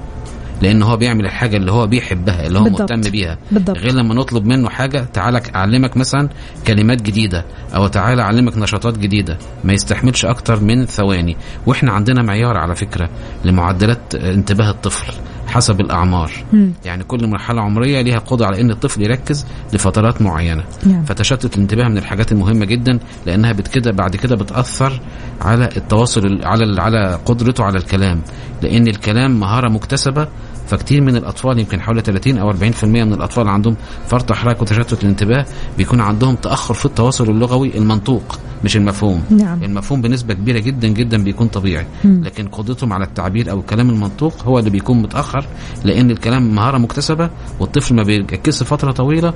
[0.62, 2.92] لأن هو بيعمل الحاجة اللي هو بيحبها اللي هو بالضبط.
[2.92, 3.38] مهتم بيها.
[3.52, 3.78] بالضبط.
[3.78, 6.30] غير لما نطلب منه حاجة تعالى أعلمك مثلا
[6.68, 9.38] كلمات جديدة أو تعالى أعلمك نشاطات جديدة.
[9.64, 11.38] ما يستحملش أكتر من ثواني.
[11.66, 13.10] وإحنا عندنا معيار على فكرة
[13.46, 15.14] لمعدلات انتباه الطفل.
[15.56, 16.74] حسب الأعمار مم.
[16.86, 21.04] يعني كل مرحلة عمرية ليها قدرة على إن الطفل يركز لفترات معينة نعم.
[21.04, 25.02] فتشتت الانتباه من الحاجات المهمة جدا لأنها بكده بعد كده بتأثر
[25.42, 28.22] على التواصل على على قدرته على الكلام
[28.62, 30.28] لأن الكلام مهارة مكتسبة
[30.68, 33.76] فكتير من الأطفال يمكن حوالي 30 أو 40% من الأطفال عندهم
[34.08, 35.46] فرط احراج وتشتت الانتباه
[35.78, 39.64] بيكون عندهم تأخر في التواصل اللغوي المنطوق مش المفهوم نعم.
[39.64, 42.22] المفهوم بنسبة كبيرة جدا جدا بيكون طبيعي مم.
[42.24, 45.46] لكن قدرتهم على التعبير أو الكلام المنطوق هو اللي بيكون متأخر
[45.84, 49.34] لأن الكلام مهارة مكتسبة والطفل ما بيركزش فترة طويلة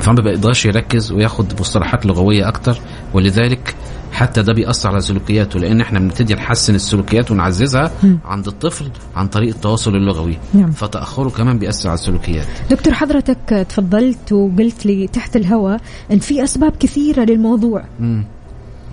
[0.00, 2.78] فما بيقدرش يركز وياخد مصطلحات لغوية أكتر
[3.14, 3.74] ولذلك
[4.12, 8.18] حتى ده بيأثر على سلوكياته لأن إحنا بنبتدي نحسن السلوكيات ونعززها مم.
[8.24, 10.70] عند الطفل عن طريق التواصل اللغوي نعم.
[10.70, 15.80] فتأخره كمان بيأثر على السلوكيات دكتور حضرتك تفضلت وقلت لي تحت الهواء
[16.12, 18.24] إن في أسباب كثيرة للموضوع مم.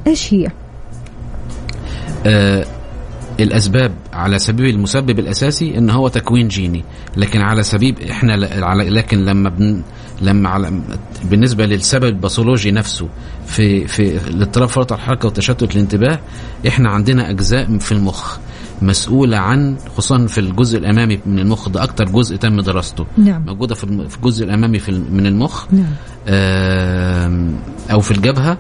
[0.08, 0.48] إيش هي
[2.26, 2.66] آه
[3.40, 6.84] الأسباب على سبيل المسبب الأساسي إن هو تكوين جيني
[7.18, 8.34] لكن على سبيل إحنا
[8.66, 9.82] على لكن لما بن
[10.22, 10.82] لما على
[11.24, 13.08] بالنسبة للسبب الباثولوجي نفسه
[13.46, 16.20] في في الاضطراب فرط الحركة وتشتت الانتباه
[16.68, 18.38] إحنا عندنا أجزاء في المخ
[18.82, 23.06] مسؤولة عن خصوصا في الجزء الأمامي من المخ ده أكتر جزء تم دراسته.
[23.18, 23.46] نعم.
[23.46, 23.84] موجودة في
[24.16, 25.66] الجزء الأمامي في من المخ.
[25.74, 25.92] نعم.
[27.92, 28.58] أو في الجبهة.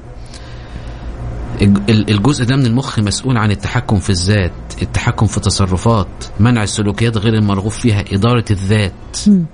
[1.62, 4.52] الج- ال- الجزء ده من المخ مسؤول عن التحكم في الذات
[4.82, 6.08] التحكم في تصرفات
[6.40, 8.94] منع السلوكيات غير المرغوب فيها إدارة الذات.
[9.28, 9.46] مم.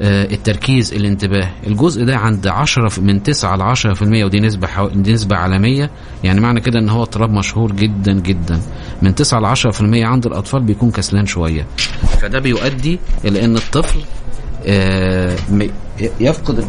[0.00, 1.50] آه، التركيز الانتباه.
[1.66, 4.88] الجزء ده عند 10 ف- من 9 ل 10% ودي نسبة حو...
[4.88, 5.90] دي نسبة عالمية.
[6.24, 8.60] يعني معنى كده إن هو اضطراب مشهور جدا جدا.
[9.02, 11.66] من 9 ل 10% عند الأطفال بيكون كسلان شوية.
[12.20, 13.98] فده بيؤدي إلى إن الطفل
[14.66, 15.36] آه،
[16.20, 16.64] يفقد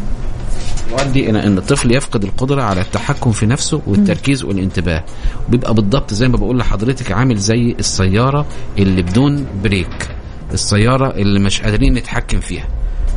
[0.90, 5.04] يؤدي إلى إن الطفل يفقد القدرة على التحكم في نفسه والتركيز والانتباه.
[5.48, 8.46] بيبقى بالضبط زي ما بقول لحضرتك عامل زي السيارة
[8.78, 10.08] اللي بدون بريك
[10.52, 12.68] السيارة اللي مش قادرين نتحكم فيها.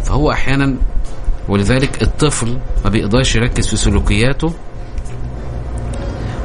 [0.03, 0.75] فهو أحيانا
[1.49, 4.53] ولذلك الطفل ما بيقدرش يركز في سلوكياته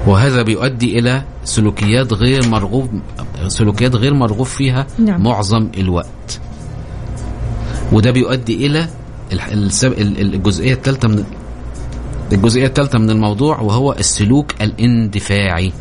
[0.07, 2.89] وهذا بيؤدي إلى سلوكيات غير مرغوب
[3.47, 5.23] سلوكيات غير مرغوب فيها نعم.
[5.23, 6.41] معظم الوقت
[7.93, 8.89] وده بيؤدي إلى
[9.33, 11.25] الجزئية الثالثه من
[12.33, 15.73] الجزئية الثالثه من الموضوع وهو السلوك الاندفاعي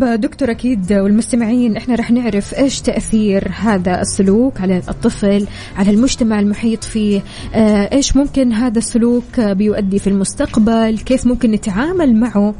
[0.00, 5.46] طيب دكتور أكيد والمستمعين إحنا رح نعرف إيش تأثير هذا السلوك على الطفل
[5.76, 7.22] على المجتمع المحيط فيه.
[7.54, 12.54] آه، إيش ممكن هذا السلوك بيؤدي في المستقبل؟ كيف ممكن نتعامل معه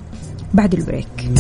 [0.55, 1.31] بعد البريك؟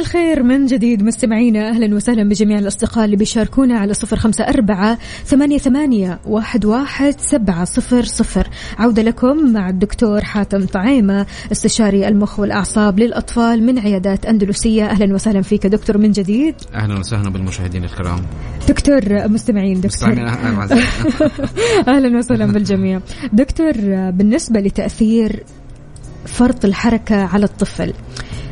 [0.00, 5.58] الخير من جديد مستمعينا أهلا وسهلا بجميع الأصدقاء اللي بيشاركونا على صفر خمسة أربعة ثمانية,
[5.58, 8.48] ثمانية واحد, واحد سبعة صفر صفر.
[8.78, 14.84] عودة لكم مع الدكتور حاتم طعيمة استشاري المخ والأعصاب للأطفال من عيادات أندلسية.
[14.84, 16.54] أهلا وسهلا فيك دكتور من جديد.
[16.74, 18.18] أهلا وسهلا بالمشاهدين الكرام.
[18.68, 20.08] دكتور مستمعين دكتور.
[20.10, 20.82] مستمعين أهلاً وسهلاً.
[21.96, 23.00] أهلا وسهلا بالجميع.
[23.32, 23.72] دكتور
[24.10, 25.44] بالنسبة لتأثير
[26.26, 27.92] فرط الحركة على الطفل.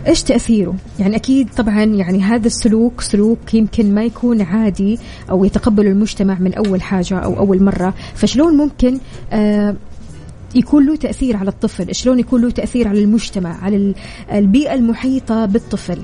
[0.06, 4.98] إيش تأثيره؟ يعني أكيد طبعا يعني هذا السلوك سلوك يمكن ما يكون عادي
[5.30, 7.94] أو يتقبله المجتمع من أول حاجة أو أول مرة.
[8.14, 8.98] فشلون ممكن
[9.32, 9.76] آه
[10.54, 13.94] يكون له تأثير على الطفل؟ شلون يكون له تأثير على المجتمع على
[14.32, 15.98] البيئة المحيطة بالطفل؟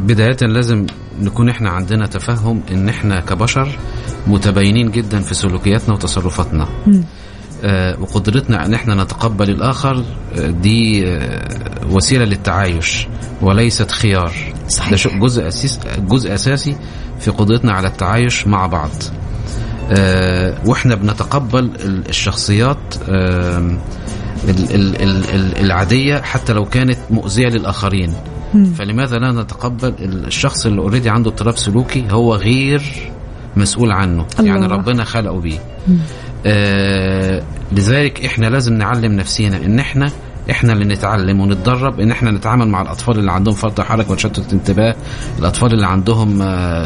[0.00, 0.86] بداية لازم
[1.20, 3.78] نكون إحنا عندنا تفهم إن إحنا كبشر
[4.26, 6.62] متباينين جدا في سلوكياتنا وتصرفاتنا.
[6.62, 7.00] آه
[8.00, 10.04] وقدرتنا أن إحنا نتقبل الآخر
[10.38, 11.48] آه دي آه
[11.90, 13.06] وسيلة للتعايش
[13.42, 14.32] وليست خيار.
[14.68, 14.90] صحيح.
[14.90, 16.76] ده جزء اساسي جزء أساسي
[17.20, 18.90] في قدرتنا على التعايش مع بعض.
[19.90, 21.70] آه وإحنا بنتقبل
[22.08, 23.58] الشخصيات آه
[24.48, 25.02] ال ال
[25.34, 28.14] ال العادية حتى لو كانت مؤذية للآخرين.
[28.78, 32.82] فلماذا لا نتقبل الشخص اللي اوريدي عنده اضطراب سلوكي هو غير
[33.56, 34.50] مسؤول عنه؟ الله.
[34.50, 35.58] يعني ربنا خلقه بيه.
[36.46, 37.42] آه
[37.72, 40.10] لذلك إحنا لازم نعلم نفسينا إن إحنا
[40.50, 44.94] إحنا اللي نتعلم ونتدرب إن إحنا نتعامل مع الأطفال اللي عندهم فرط حركة وتشتت انتباه
[45.38, 46.38] الأطفال اللي عندهم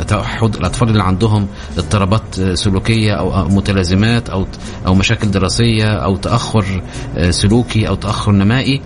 [0.02, 1.46] توحد الأطفال اللي عندهم
[1.78, 4.46] اضطرابات سلوكية أو متلازمات أو
[4.86, 6.82] أو مشاكل دراسية أو تأخر
[7.30, 8.80] سلوكي أو تأخر نمائي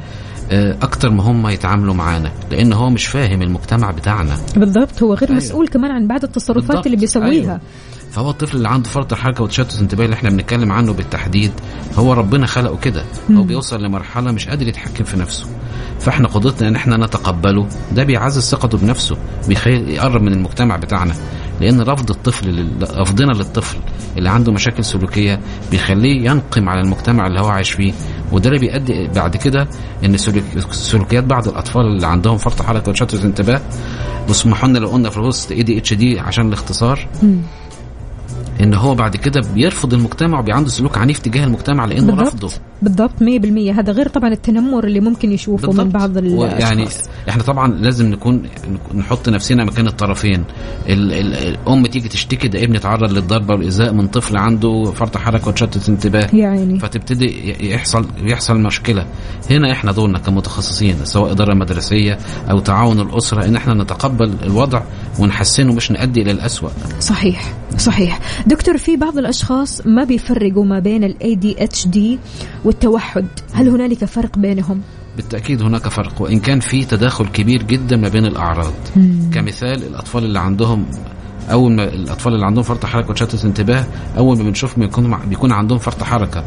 [0.83, 5.37] أكتر ما هم يتعاملوا معانا لأن هو مش فاهم المجتمع بتاعنا بالضبط هو غير أيوه.
[5.37, 6.87] مسؤول كمان عن بعض التصرفات بالضبط.
[6.87, 7.61] اللي بيسويها أيوه.
[8.15, 11.53] فهو الطفل اللي عنده فرط حركه وتشتت انتباه اللي إحنا بنتكلم عنه بالتحديد
[11.97, 13.05] هو ربنا خلقه كده.
[13.31, 15.47] هو بيوصل لمرحلة مش قادر يتحكم في نفسه.
[16.01, 19.17] فاحنا قدرتنا ان إحنا نتقبله ده بيعزز ثقته بنفسه
[19.49, 21.15] بيخلي يقرب من المجتمع بتاعنا.
[21.61, 23.79] لأن رفض الطفل رفضنا للطفل
[24.19, 25.41] اللي عنده مشاكل سلوكية
[25.71, 27.93] بيخليه ينقم على المجتمع اللي هو عايش فيه.
[28.33, 29.69] وده اللي بيؤدي بعد كده
[30.05, 30.17] إن
[30.71, 33.61] سلوكيات بعض الأطفال اللي عندهم فرط حركة وتشتت انتباه
[34.29, 37.09] واسمحوا لنا لو قلنا في الوسط اي دي اتش دي عشان الاختصار.
[38.61, 42.27] إن هو بعد كده بيرفض المجتمع وبيعنده سلوك عنيف تجاه المجتمع لأنه بالضبط.
[42.27, 42.51] رفضه.
[42.83, 45.85] بالضبط 100% هذا غير طبعا التنمر اللي ممكن يشوفه بالضبط.
[45.87, 46.87] من بعض الاشخاص يعني
[47.29, 48.43] إحنا طبعا لازم نكون
[48.95, 50.45] نحط نفسنا مكان الطرفين.
[50.89, 55.49] ال ال الأم تيجي تشتكي ده ابني اتعرض للضربة والايذاء من طفل عنده فرط حركة
[55.49, 56.29] وتشتت انتباه.
[56.33, 56.79] يا عيني.
[56.79, 59.07] فتبتدي يحصل يحصل مشكلة.
[59.51, 62.19] هنا إحنا دورنا كمتخصصين سواء إدارة مدرسية
[62.51, 64.83] أو تعاون الأسرة إن إحنا نتقبل الوضع
[65.19, 68.21] ونحسنه مش نؤدي إلى الاسوء صحيح صحيح.
[68.47, 72.19] دكتور في بعض الأشخاص ما بيفرقوا ما بين ال ADHD
[72.65, 73.27] والتوحد.
[73.53, 74.81] هل هنالك فرق بينهم؟
[75.17, 78.73] بالتأكيد هناك فرق وإن كان في تداخل كبير جدا ما بين الأعراض.
[78.97, 79.31] مم.
[79.35, 80.87] كمثال الأطفال اللي عندهم
[81.51, 83.87] أول ما الأطفال اللي عندهم فرط حركة وتشتت انتباه
[84.19, 86.45] أول ما بنشوفهم بيكون بيكون عندهم فرط حركة.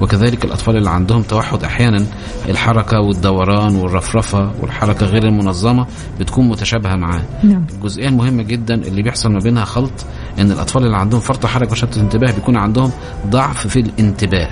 [0.00, 2.06] وكذلك الأطفال اللي عندهم توحد أحيانا
[2.48, 5.86] الحركة والدوران والرفرفة والحركة غير المنظمة
[6.20, 7.22] بتكون متشابهة معاه.
[7.44, 7.66] نعم.
[7.74, 10.06] الجزئيه المهمه جدا اللي بيحصل ما بينها خلط
[10.38, 12.90] إن الأطفال اللي عندهم فرط حركه وتشتت انتباه بيكون عندهم
[13.26, 14.48] ضعف في الانتباه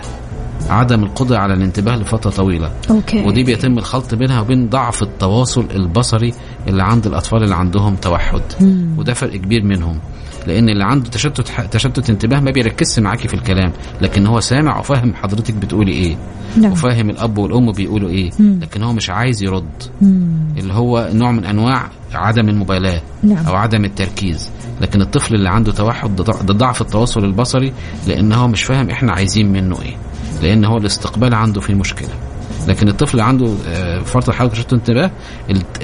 [0.68, 3.24] عدم القدرة على الانتباه لفترة طويلة أوكي.
[3.26, 6.34] ودي بيتم الخلط بينها وبين ضعف التواصل البصري
[6.68, 8.94] اللي عند الأطفال اللي عندهم توحد مم.
[8.98, 9.98] وده فرق كبير منهم
[10.48, 15.14] لأن اللي عنده تشتت تشتت انتباه ما بيركزش معاكي في الكلام لكن هو سامع وفاهم
[15.14, 16.16] حضرتك بتقولي إيه
[16.56, 16.72] نعم.
[16.72, 18.58] وفاهم الأب والأم بيقولوا إيه مم.
[18.62, 20.28] لكن هو مش عايز يرد مم.
[20.58, 23.46] اللي هو نوع من أنواع عدم المبالاة نعم.
[23.46, 27.72] أو عدم التركيز لكن الطفل اللي عنده توحد ده ضعف التواصل البصري
[28.06, 29.96] لأن هو مش فاهم إحنا عايزين منه إيه
[30.42, 32.08] لأن هو الاستقبال عنده فيه مشكلة
[32.68, 35.10] لكن الطفل اللي عنده آه، فرط حركه تشتت انتباه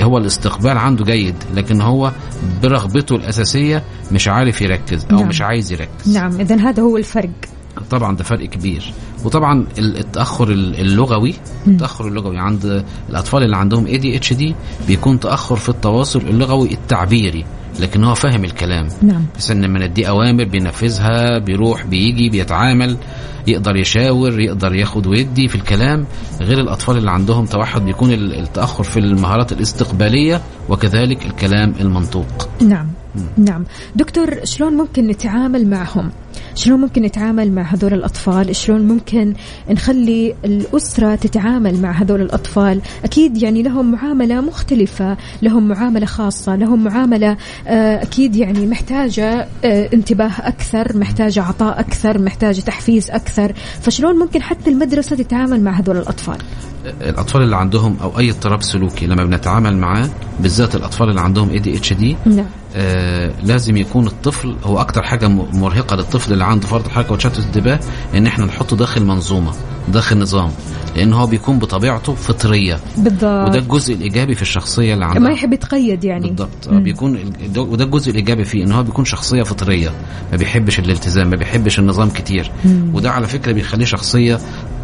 [0.00, 2.12] هو الاستقبال عنده جيد لكن هو
[2.62, 3.82] برغبته الأساسية
[4.12, 5.28] مش عارف يركز أو نعم.
[5.28, 6.16] مش عايز يركز.
[6.18, 7.30] نعم اذا هذا هو الفرق.
[7.90, 8.92] طبعا ده فرق كبير.
[9.24, 11.34] وطبعا ال- التأخر ال- اللغوي
[11.66, 14.54] التأخر اللغوي عند الأطفال اللي عندهم اي دي اتش دي
[14.86, 17.44] بيكون تأخر في التواصل اللغوي التعبيري.
[17.80, 18.88] لكن هو فاهم الكلام.
[19.02, 19.24] نعم.
[19.38, 22.96] بس إن لما نديه أوامر بينفذها بيروح بيجي بيتعامل
[23.46, 26.06] يقدر يشاور يقدر ياخد ويدي في الكلام.
[26.40, 32.48] غير الأطفال اللي عندهم توحد بيكون ال- التأخر في المهارات الاستقبالية وكذلك الكلام المنطوق.
[32.62, 32.86] نعم.
[33.36, 33.64] نعم.
[33.96, 36.10] دكتور شلون ممكن نتعامل معهم؟
[36.54, 39.34] شلون ممكن نتعامل مع هذول الأطفال؟ شلون ممكن
[39.70, 46.84] نخلي الأسرة تتعامل مع هذول الأطفال؟ أكيد يعني لهم معاملة مختلفة لهم معاملة خاصة لهم
[46.84, 47.36] معاملة
[47.66, 53.52] آه، أكيد يعني محتاجة آه، انتباه أكثر محتاجة عطاء أكثر محتاجة تحفيز أكثر.
[53.80, 56.36] فشلون ممكن حتى المدرسة تتعامل مع هذول الأطفال؟
[57.00, 60.08] الأطفال اللي عندهم أو أي اضطراب سلوكي لما بنتعامل معاه
[60.40, 62.46] بالذات الأطفال اللي عندهم اي دي اتش دي نعم.
[62.76, 67.38] آه لازم يكون الطفل هو أكتر حاجة م- مرهقة للطفل اللي عنده فرط حركه وتشتت
[67.46, 67.80] انتباه
[68.14, 69.52] إن إحنا نحطه داخل منظومة
[69.88, 70.50] داخل نظام
[70.96, 72.78] لأن هو بيكون بطبيعته فطرية.
[72.96, 73.24] بالضبط.
[73.48, 75.22] وده الجزء الإيجابي في الشخصية اللي عندها.
[75.22, 76.28] ما يحب يتقيد يعني.
[76.28, 76.68] بالضبط.
[76.70, 76.82] مم.
[76.82, 77.18] بيكون
[77.56, 79.90] وده الجزء الإيجابي فيه إن هو بيكون شخصية فطرية.
[80.32, 82.50] ما بيحبش الالتزام ما بيحبش النظام كتير.
[82.64, 82.90] مم.
[82.94, 84.38] وده على فكرة بيخليه شخصية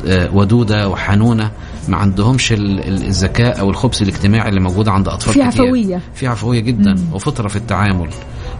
[0.06, 1.50] آه، ودودة وحنونة.
[1.88, 5.64] ما عندهمش ال- ال- الذكاء أو الخبث الاجتماعي اللي موجود عند أطفال في كتير.
[5.64, 6.00] عفوية.
[6.14, 6.94] في عفوية جدا.
[7.12, 8.08] وفطرة في التعامل.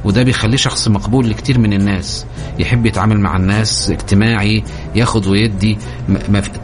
[0.05, 2.27] وده بيخليه شخص مقبول لكتير من الناس.
[2.59, 4.63] يحب يتعامل مع الناس اجتماعي
[4.95, 5.79] ياخد ويدي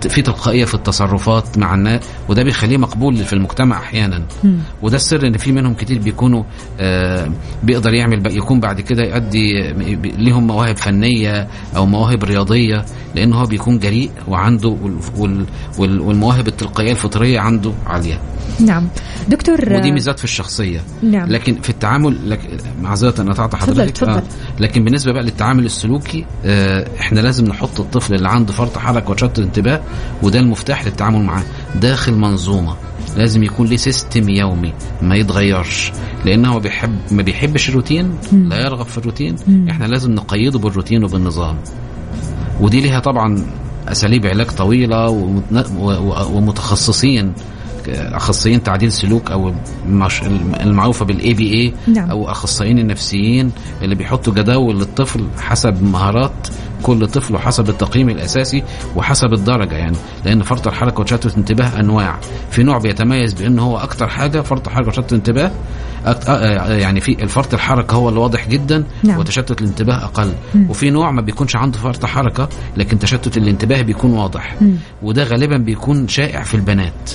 [0.09, 4.22] في تلقائية في التصرفات مع الناس وده بيخليه مقبول في المجتمع أحيانا.
[4.82, 6.43] وده السر إن في منهم كتير بيكونوا
[6.80, 7.30] آه
[7.62, 9.72] بيقدر يعمل يكون بعد كده يؤدي
[10.18, 12.84] ليهم مواهب فنية أو مواهب رياضية
[13.14, 15.47] لأن هو بيكون جريء وعنده وال- وال-
[15.78, 18.20] وال- والمواهب التلقائية الفطرية عنده عالية.
[18.61, 18.89] نعم.
[19.28, 20.80] دكتور ودي ميزات في الشخصية.
[21.03, 21.28] نعم.
[21.28, 22.41] لكن في التعامل لك
[22.82, 23.90] معذرة أنا تفضل، حضرتك.
[23.96, 24.22] تفضل.
[24.60, 29.38] لكن بالنسبة بقى للتعامل السلوكي آه إحنا لازم نحط الطفل اللي عنده فرط حركة وتشتت
[29.38, 29.80] انتباه
[30.22, 31.42] وده المفتاح للتعامل معاه.
[31.74, 32.74] داخل منظومة.
[33.16, 34.72] لازم يكون ليه سيستم يومي
[35.02, 35.92] ما يتغيرش.
[36.24, 39.36] لأنه هو بيحب ما بيحبش الروتين لا يرغب في الروتين.
[39.70, 41.56] إحنا لازم نقيده بالروتين وبالنظام.
[42.60, 43.46] ودي ليها طبعا
[43.88, 45.08] أساليب علاج طويلة
[46.30, 47.32] ومتخصصين.
[47.89, 49.53] أخصائيين تعديل سلوك أو
[49.87, 50.22] المش-
[50.61, 51.72] المعروفة بال ABA.
[52.11, 56.49] أو أخصائيين النفسيين اللي بيحطوا جداول للطفل حسب مهارات
[56.82, 58.62] كل طفل وحسب التقييم الأساسي
[58.97, 62.16] وحسب الدرجة يعني لأن فرط الحركة وتشتت انتباه أنواع.
[62.51, 65.51] في نوع بيتميز بأنه هو أكتر حاجة فرط حركه وتشتت انتباه
[66.07, 66.28] أكت...
[66.28, 69.18] آه، يعني في الفرط الحركة هو اللي واضح جدا نعم.
[69.18, 70.32] وتشتت الانتباه أقل.
[70.68, 74.57] وفي نوع ما بيكونش عنده فرط حركة لكن تشتت الانتباه بيكون واضح.
[75.03, 77.11] وده غالبا بيكون شائع في البنات.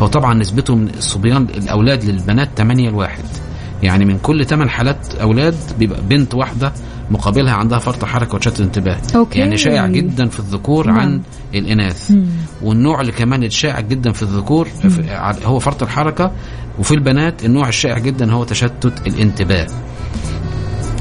[0.00, 3.24] هو طبعا نسبته من الصبيان الأولاد للبنات 8 لواحد.
[3.82, 6.72] يعني من كل 8 حالات أولاد بيبقى بنت واحدة
[7.10, 8.96] مقابلها عندها فرط حركة وتشتت انتباه.
[9.16, 9.38] أوكي.
[9.38, 10.98] يعني شائع جدا في الذكور نعم.
[10.98, 11.20] عن
[11.54, 12.12] الإناث.
[12.62, 16.32] والنوع اللي كمان الشائع جدا في الذكور في- هو فرط الحركة.
[16.78, 19.66] وفي البنات النوع الشائع جدا هو تشتت الانتباه.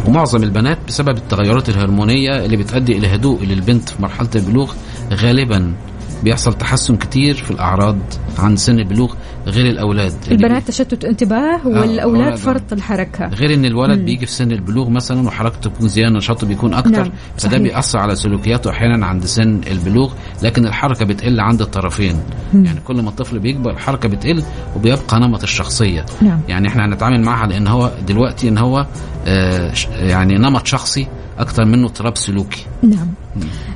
[0.05, 4.73] ومعظم البنات بسبب التغيرات الهرمونية اللي بتؤدي إلى هدوء للبنت في مرحلة البلوغ
[5.13, 5.73] غالبا.
[6.23, 7.97] بيحصل تحسن كتير في الأعراض
[8.39, 9.13] عن سن البلوغ
[9.47, 12.35] غير الأولاد اللي البنات تشتت انتباه والأولاد الأولاد، آه.
[12.35, 16.73] فرط الحركة غير إن الولد بيجي في سن البلوغ مثلا وحركته تكون زيادة نشاطه بيكون
[16.73, 17.57] أكتر نعم، فده.
[17.57, 20.13] بيأثر على سلوكياته أحيانا عند سن البلوغ
[20.43, 22.15] لكن الحركة بتقل عند الطرفين
[22.53, 24.43] يعني كل ما الطفل بيكبر الحركة بتقل
[24.75, 26.41] وبيبقى نمط الشخصية نعم.
[26.47, 28.85] يعني إحنا هنتعامل معها لأن هو دلوقتي إن هو
[29.27, 31.07] آه يعني نمط شخصي
[31.39, 32.65] أكتر منه اضطراب سلوكي.
[32.83, 33.07] نعم.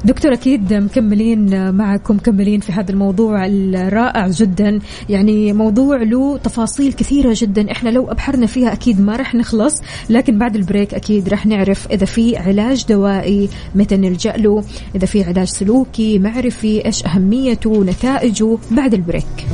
[0.06, 4.80] دكتور أكيد مكملين معكم مكملين في هذا الموضوع الرائع جدا.
[5.10, 7.72] يعني موضوع له تفاصيل كثيرة جدا.
[7.72, 11.88] إحنا لو أبحرنا فيها أكيد ما رح نخلص لكن بعد ال break أكيد رح نعرف
[11.92, 14.64] إذا في علاج دوائي متى نلجأ له
[14.96, 19.46] إذا في علاج سلوكي معرفي إيش أهميته نتائجه بعد ال break.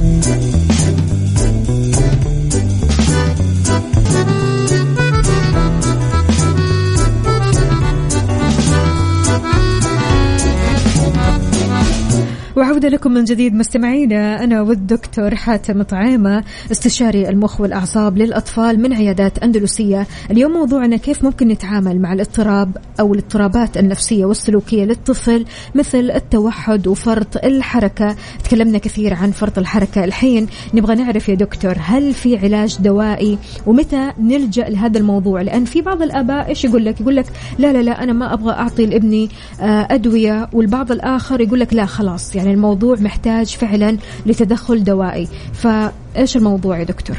[12.69, 19.39] وعودة لكم من جديد مستمعينا أنا والدكتور حاتم طعيمة استشاري المخ والأعصاب للأطفال من عيادات
[19.39, 20.07] أندلسية.
[20.31, 25.45] اليوم موضوعنا كيف ممكن نتعامل مع الاضطراب أو الاضطرابات النفسية والسلوكية للطفل
[25.75, 28.15] مثل التوحد وفرط الحركة.
[28.43, 30.03] تكلمنا كثير عن فرط الحركة.
[30.03, 35.81] الحين نبغى نعرف يا دكتور هل في علاج دوائي؟ ومتى نلجأ لهذا الموضوع؟ لأن في
[35.81, 37.25] بعض الآباء إيش يقول لك؟ يقول لك
[37.59, 39.29] لا لا لا أنا ما أبغى أعطي لابني
[39.61, 40.49] آه، أدوية.
[40.53, 42.35] والبعض الآخر يقول لك لا خلاص.
[42.35, 45.27] يعني الموضوع محتاج فعلا لتدخل دوائي.
[45.53, 47.15] فإيش الموضوع يا دكتور؟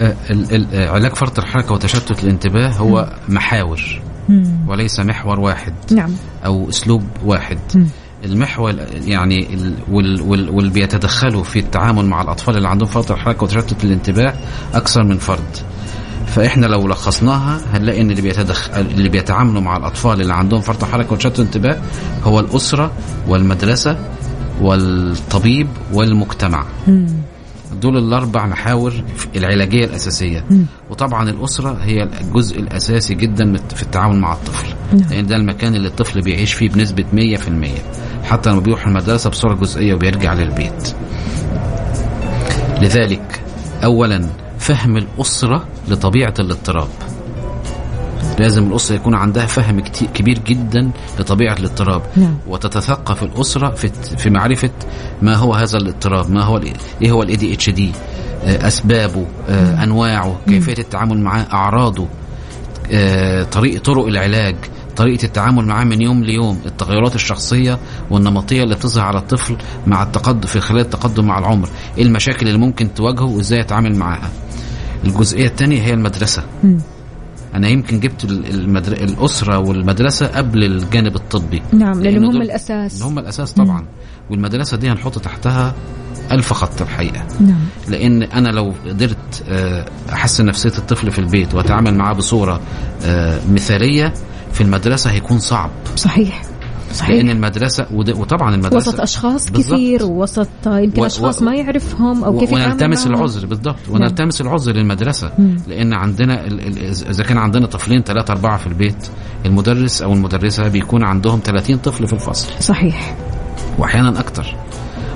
[0.00, 3.80] ال- ال- آه، علاج فرط الحركة وتشتت الانتباه هو محاور
[4.68, 6.10] وليس محور واحد نعم.
[6.44, 7.58] أو أسلوب واحد.
[8.24, 8.74] المحور
[9.06, 13.84] يعني ال- وال وال واللي بيتدخلوا في التعامل مع الأطفال اللي عندهم فرط الحركة وتشتت
[13.84, 14.34] الانتباه
[14.74, 15.56] أكثر من فرد.
[16.26, 21.12] فإحنا لو لخصناها هنلاقي إن اللي بيتدخل اللي بيتعاملوا مع الأطفال اللي عندهم فرط حركه
[21.12, 21.78] وتشتت انتباه
[22.24, 22.92] هو الأسرة
[23.28, 23.98] والمدرسة
[24.60, 26.64] والطبيب والمجتمع.
[27.82, 28.94] دول الأربع محاور
[29.36, 30.44] العلاجية الأساسية.
[30.90, 34.66] وطبعا الأسرة هي الجزء الأساسي جدا في التعامل مع الطفل.
[35.10, 39.94] لأن ده المكان اللي الطفل بيعيش فيه بنسبة 100% حتى لما بيروح المدرسة بصورة جزئية
[39.94, 40.94] وبيرجع للبيت.
[42.82, 43.40] لذلك
[43.84, 44.26] اولا
[44.58, 46.88] فهم الأسرة لطبيعة الاضطراب.
[48.38, 49.80] لازم الأسرة يكون عندها فهم
[50.14, 52.02] كبير جدا لطبيعة الاضطراب.
[52.16, 52.36] نعم.
[52.46, 54.70] وتتثقف الأسرة في في معرفة
[55.22, 56.60] ما هو هذا الاضطراب ما هو
[57.02, 57.92] إيه هو ال ADHD
[58.44, 62.06] أسبابه آه، أنواعه كيفية التعامل معاه أعراضه
[62.92, 64.56] آه، طريق طرق العلاج
[64.96, 67.78] طريقة التعامل معاه من يوم ليوم التغيرات الشخصية
[68.10, 69.56] والنمطية اللي بتظهر على الطفل
[69.86, 71.68] مع التقدم في خلال التقدم مع العمر.
[71.98, 74.30] إيه المشاكل اللي ممكن تواجهه وإزاي يتعامل معاها
[75.04, 76.42] الجزئية الثانية هي المدرسة.
[77.56, 78.92] أنا يمكن جبت ال- المدر...
[78.92, 81.62] الأسرة والمدرسة قبل الجانب الطبي.
[81.72, 83.02] نعم لأنهم لأن هم دول- الأساس.
[83.02, 83.84] هم الأساس طبعا.
[84.30, 85.74] والمدرسة دي هنحط تحتها
[86.32, 87.24] ألف خط الحقيقة.
[87.40, 87.60] نعم.
[87.88, 92.60] لأن أنا لو قدرت آه، أحسن نفسية الطفل في البيت وأتعامل معاه بصورة
[93.04, 94.12] آه، مثالية
[94.52, 95.70] في المدرسة هيكون صعب.
[95.96, 96.42] صحيح.
[97.02, 99.74] لأن صحيح المدرسة وده- وطبعا المدرسة وسط أشخاص بالضبط.
[99.74, 103.06] كثير ووسط يمكن و- و- أشخاص ما يعرفهم أو و- كيف يتعامل ونلتمس.
[103.06, 103.76] العذر بالضبط.
[103.90, 105.32] ونلتمس العذر للمدرسة.
[105.38, 105.56] مم.
[105.68, 109.06] لأن عندنا ال- ال- اذا كان عندنا طفلين ثلاثة أربعة في البيت
[109.46, 112.48] المدرس أو المدرسة بيكون عندهم 30 طفل في الفصل.
[112.60, 113.16] صحيح.
[113.78, 114.54] واحيانا أكتر.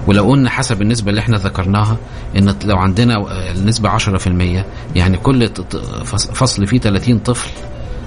[0.07, 1.97] ولو قلنا حسب النسبة اللي إحنا ذكرناها
[2.39, 4.65] إن لو عندنا آه، النسبة 10%
[4.97, 5.49] يعني كل
[6.15, 7.51] فصل فيه 30 طفل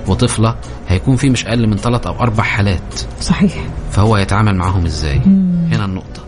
[0.08, 0.56] وطفلة
[0.88, 3.02] هيكون فيه مش أقل من ثلاث أو أربع حالات.
[3.22, 3.54] صحيح.
[3.92, 5.20] فهو هيتعامل معاهم إزاي؟
[5.72, 6.22] هنا النقطة.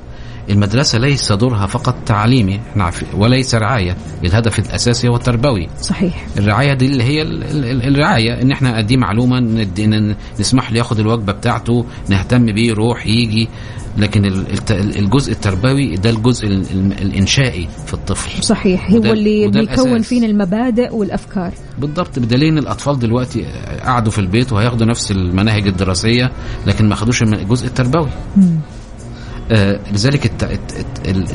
[0.49, 3.97] المدرسة ليس دورها فقط تعليمي إحنا وليس رعاية.
[4.23, 5.67] الهدف الأساسي هو التربوي.
[5.81, 6.25] صحيح.
[6.37, 9.39] الرعاية دي اللي هي ال- ال- ال- الرعاية إن إحنا نديه معلومة
[10.39, 13.47] نسمح له ياخد الوجبة بتاعته نهتم بيه يروح يجي.
[13.97, 14.25] لكن
[14.71, 18.43] الجزء التربوي ده الجزء ال- ال- الإنشائي في الطفل.
[18.43, 18.91] صحيح.
[18.91, 20.01] هو اللي بيكون.
[20.01, 21.53] فينا المبادئ والأفكار.
[21.79, 22.19] بالضبط.
[22.19, 23.45] بدليل إن الأطفال دلوقتي
[23.85, 26.31] قعدوا في البيت وهياخدوا نفس المناهج الدراسية
[26.67, 28.09] لكن ما خدوش الجزء التربوي.
[28.37, 28.41] آه
[29.91, 30.43] لذلك الت...
[31.05, 31.25] ال...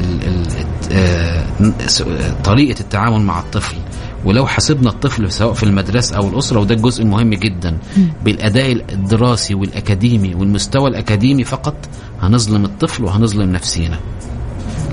[0.91, 2.43] ال...
[2.45, 3.77] طريقة التعامل مع الطفل.
[4.25, 7.79] ولو حسبنا الطفل سواء في المدرسة أو الأسرة وده الجزء المهم جدا
[8.25, 11.75] بالأداء الدراسي والأكاديمي والمستوى الأكاديمي فقط
[12.21, 13.99] هنظلم الطفل وهنظلم نفسينا.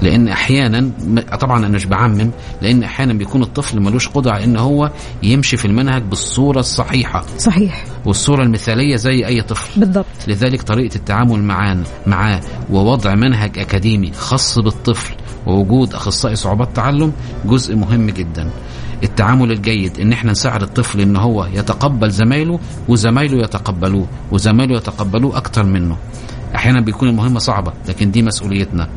[0.02, 0.92] لأن أحيانا
[1.40, 2.32] طبعا أنا مش بعمم
[2.62, 4.92] لأن أحيانا بيكون الطفل ملوش قدرة على إن هو
[5.24, 7.26] يمشي في المنهج بالصورة الصحيحة.
[7.38, 7.86] صحيح.
[8.06, 9.80] والصورة المثالية زي أي طفل.
[9.80, 10.06] بالضبط.
[10.28, 11.78] لذلك طريقة التعامل معاه
[12.08, 15.16] معاه ووضع منهج أكاديمي خاص بالطفل
[15.48, 17.12] ووجود أخصائي صعوبات تعلم
[17.46, 18.50] جزء مهم جدا.
[19.04, 25.64] التعامل الجيد إن إحنا نساعد الطفل إن هو يتقبل زمايله وزمايله يتقبلوه وزمايله يتقبلوه أكتر
[25.64, 25.98] منه.
[26.56, 28.90] أحيانا بيكون المهمة صعبة لكن دي مسؤوليتنا.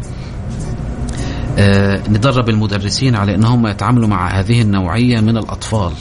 [2.09, 5.93] ندرب المدرسين على إنهم يتعاملوا مع هذه النوعية من الأطفال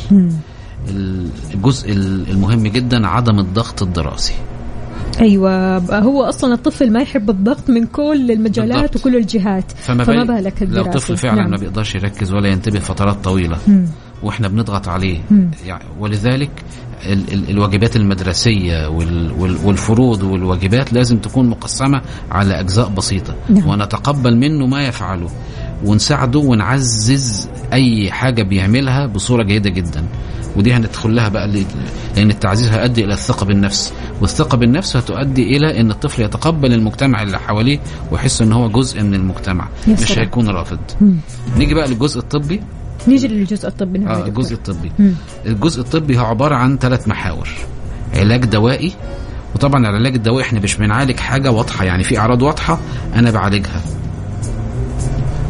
[1.53, 1.91] الجزء
[2.31, 4.33] المهم جدا عدم الضغط الدراسي
[5.21, 8.95] أيوه هو أصلا الطفل ما يحب الضغط من كل المجالات بالضبط.
[8.95, 11.51] وكل الجهات فما, فما بالك بالك لو الدراسي طفل فعلا نعم.
[11.51, 13.85] ما بيقدرش يركز ولا ينتبه فترات طويلة مم.
[14.23, 15.19] وإحنا بنضغط عليه.
[15.65, 16.51] يعني ولذلك
[17.49, 17.95] الواجبات
[18.87, 23.67] وال والفروض والواجبات لازم تكون مقسمة على أجزاء بسيطة نعم.
[23.67, 25.29] ونتقبل منه ما يفعله
[25.85, 30.03] ونساعده ونعزز أي حاجة بيعملها بصورة جيدة جدا
[30.55, 31.65] ودي هندخل لها بقى ل-
[32.17, 37.39] لأن التعزيز هيؤدي إلى الثقة بالنفس والثقة بالنفس هتؤدي إلى إن الطفل يتقبل المجتمع اللي
[37.39, 37.79] حواليه
[38.11, 40.19] ويحس إن هو جزء من المجتمع مش.
[40.19, 40.79] هيكون رافض.
[41.57, 42.61] نيجي بقى للجزء الطبي
[43.09, 44.27] نيجي للجزء الطبي نعم دكتور.
[44.27, 45.13] الجزء الطبي مم.
[45.45, 47.49] الجزء الطبي هو عبارة عن ثلاث محاور
[48.15, 48.93] علاج دوائي
[49.55, 52.79] وطبعا العلاج الدوائي إحنا مش بنعالج حاجة واضحة يعني في أعراض واضحة
[53.15, 53.81] أنا بعالجها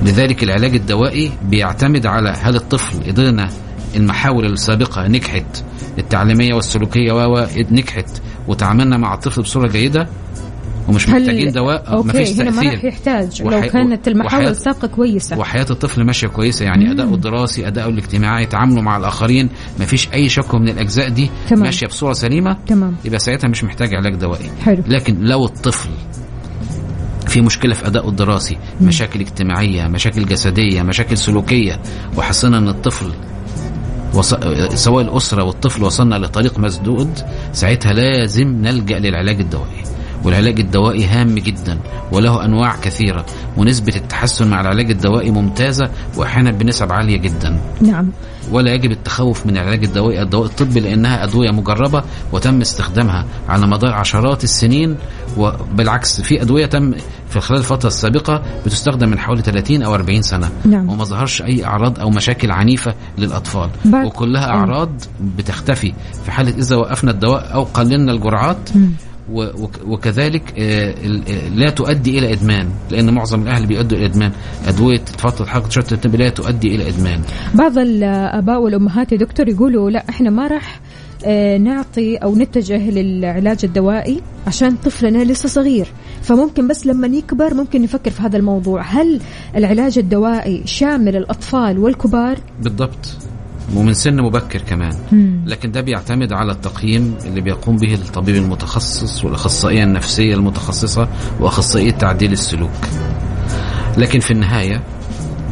[0.03, 3.49] لذلك العلاج الدوائي بيعتمد على هل الطفل قدرنا
[3.95, 5.63] المحاور السابقة نجحت
[5.97, 10.07] التعليمية والسلوكية و نجحت وتعاملنا مع الطفل بصورة جيدة
[10.87, 13.41] ومش هل- محتاجين دواء أوكي مفيش هنا ما راح يحتاج.
[13.43, 15.37] وحي- لو كانت المحاور وحياة- السابقه كويسة.
[15.37, 19.49] وحياة الطفل ماشية كويسة يعني اداؤه الدراسي اداؤه الاجتماعي تعامله مع الآخرين
[19.79, 21.63] مفيش أي شك من الأجزاء دي تمام.
[21.63, 22.95] ماشية بصورة سليمة تمام.
[23.05, 24.49] يبقى ساعتها مش محتاج علاج دوائي.
[24.65, 24.83] حلو.
[24.87, 25.89] لكن لو الطفل
[27.27, 31.79] في مشكلة في ادائه الدراسي مشاكل اجتماعية مشاكل جسدية مشاكل سلوكية
[32.17, 33.11] وحسينا إن الطفل
[34.13, 34.33] وص...
[34.73, 37.09] سواء الأسرة والطفل وصلنا لطريق مسدود
[37.53, 39.83] ساعتها لازم نلجأ للعلاج الدوائي.
[40.23, 41.79] والعلاج الدوائي هام جدا
[42.11, 43.25] وله أنواع كثيرة
[43.57, 48.11] ونسبة التحسن مع العلاج الدوائي ممتازة واحيانا بنسب عالية جدا نعم
[48.51, 53.93] ولا يجب التخوف من العلاج الدوائي الدواء الطبي لأنها أدوية مجربة وتم استخدامها على مدار
[53.93, 54.97] عشرات السنين
[55.37, 56.93] وبالعكس في أدوية تم
[57.29, 60.89] في خلال الفترة السابقة بتستخدم من حوالي 30 أو 40 سنة نعم.
[60.89, 63.69] وما ظهرش أي أعراض أو مشاكل عنيفة للأطفال
[64.05, 64.55] وكلها أيوة.
[64.55, 64.89] أعراض
[65.37, 65.93] بتختفي
[66.25, 68.69] في حالة إذا وقفنا الدواء أو قللنا الجرعات.
[69.87, 74.31] وكذلك آه، آه، لا تؤدي إلى إدمان لأن معظم الأهل بيؤدوا إلى إدمان.
[74.67, 77.21] أدوية فتره حركه شرط التنبيه لا تؤدي إلى إدمان.
[77.53, 80.79] بعض الآباء والأمهات يا دكتور يقولوا لا إحنا ما راح
[81.25, 85.87] آه، نعطي أو نتجه للعلاج الدوائي عشان طفلنا لسه صغير.
[86.21, 88.81] فممكن بس لما يكبر ممكن نفكر في هذا الموضوع.
[88.81, 89.19] هل
[89.55, 93.17] العلاج الدوائي شامل الأطفال والكبار؟ بالضبط.
[93.75, 94.93] ومن سن مبكر كمان.
[95.45, 101.07] لكن ده بيعتمد على التقييم اللي بيقوم به الطبيب المتخصص والأخصائية النفسية المتخصصة
[101.39, 102.71] وأخصائية تعديل السلوك.
[103.97, 104.81] لكن في النهاية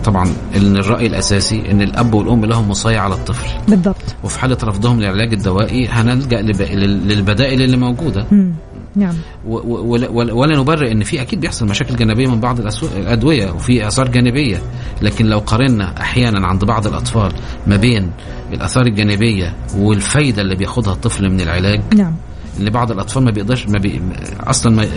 [0.06, 3.48] طبعا إن الرأي الأساسي إن الأب والأم لهم وصايه على الطفل.
[3.68, 4.16] بالضبط.
[4.24, 8.26] وفي حالة رفضهم للعلاج الدوائي هنلجأ لب- لل- للبدائل اللي موجودة.
[8.32, 8.52] مم.
[8.98, 9.16] نعم.
[9.48, 12.60] ولا, ولا- نبرر إن في أكيد بيحصل مشاكل جانبية من بعض
[12.98, 14.58] الأدوية وفي آثار جانبية.
[15.02, 17.32] لكن لو قارنا أحيانا عند بعض الأطفال
[17.68, 18.12] ما بين
[18.54, 22.16] الآثار الجانبية والفايدة اللي بياخدها الطفل من العلاج نعم.
[22.60, 24.02] ان بعض الأطفال ما بيقدرش ما بي
[24.40, 24.88] أصلا ما,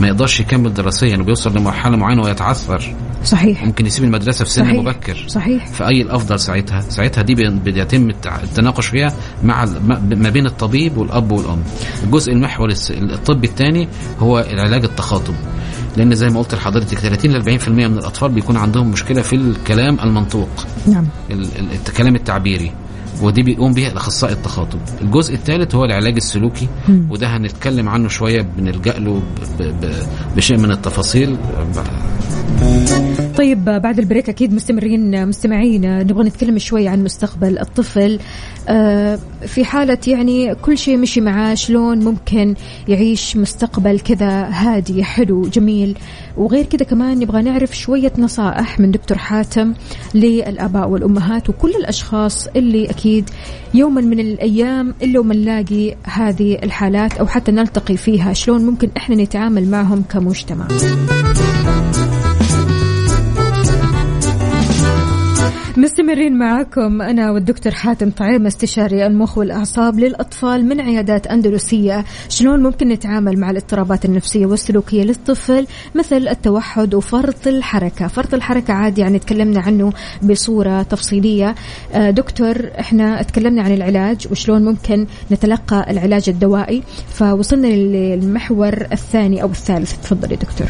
[0.00, 2.94] ما يقدرش يكمل دراسيا وبيوصل لمرحلة معينة ويتعثر.
[3.24, 3.64] صحيح.
[3.64, 4.76] ممكن يسيب المدرسة في سن صحيح.
[4.80, 5.24] مبكر.
[5.28, 5.66] صحيح.
[5.66, 8.10] فأي الأفضل ساعتها؟ ساعتها دي بي- بيتم
[8.42, 9.12] التناقش فيها
[9.44, 11.62] مع ما- بين الطبيب والأب والأم.
[12.04, 13.88] الجزء المحوري الس- الطبي الثاني
[14.20, 15.34] هو العلاج التخاطب.
[15.96, 20.00] لأن زي ما قلت لحضرتك 30 ل 40% من الأطفال بيكون عندهم مشكلة في الكلام
[20.00, 20.48] المنطوق.
[20.88, 21.06] نعم.
[21.30, 22.72] ال- ال- الكلام التعبيري.
[23.22, 26.68] ودي بيقوم بيها الأخصائي التخاطب الجزء الثالث هو العلاج السلوكي.
[27.10, 29.22] وده هنتكلم عنه شوية بنلجأ له
[30.36, 31.36] بشيء من التفاصيل
[33.42, 38.18] طيب بعد البريك أكيد مستمرين مستمعين نبغى نتكلم شوي عن مستقبل الطفل.
[38.68, 42.54] آه، في حالة يعني كل شيء مشي معاه شلون ممكن
[42.88, 45.98] يعيش مستقبل كذا هادي حلو جميل؟
[46.36, 49.74] وغير كذا كمان نبغى نعرف شوية نصائح من دكتور حاتم
[50.14, 53.30] للآباء والأمهات وكل الأشخاص اللي أكيد
[53.74, 59.16] يوما من الأيام إلا وما نلاقي هذه الحالات أو حتى نلتقي فيها شلون ممكن إحنا
[59.16, 60.68] نتعامل معهم كمجتمع.
[65.76, 72.04] مستمرين معكم أنا والدكتور حاتم طعيم استشاري المخ والأعصاب للأطفال من عيادات أندلسية.
[72.28, 78.06] شلون ممكن نتعامل مع الاضطرابات النفسية والسلوكية للطفل؟ مثل التوحد وفرط الحركة.
[78.06, 79.92] فرط الحركة عادي يعني تكلمنا عنه
[80.22, 81.54] بصورة تفصيلية.
[81.92, 86.82] آه، دكتور إحنا تكلمنا عن العلاج وشلون ممكن نتلقى العلاج الدوائي.
[87.12, 89.96] فوصلنا للمحور الثاني أو الثالث.
[90.02, 90.66] تفضلي دكتور.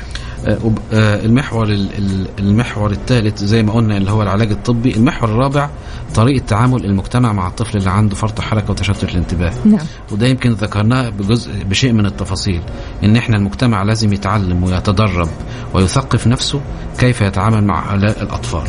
[0.47, 0.59] آه،
[0.93, 4.92] آه، المحور ال- ال- المحور الثالث زي ما قلنا اللي هو العلاج الطبي.
[4.97, 5.69] المحور الرابع
[6.15, 9.53] طريقه تعامل المجتمع مع الطفل اللي عنده فرط حركة وتشتت الانتباه.
[9.65, 9.87] نعم.
[10.13, 12.61] وده يمكن ذكرناه بجزء بشيء من التفاصيل
[13.05, 15.29] إن إحنا المجتمع لازم يتعلم ويتدرب
[15.75, 16.61] ويثقف نفسه
[16.99, 18.69] كيف يتعامل مع هؤلاء الأطفال.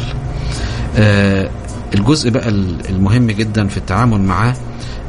[0.98, 1.50] آه
[1.96, 4.54] الجزء بقى ال- المهم جدا في التعامل معاه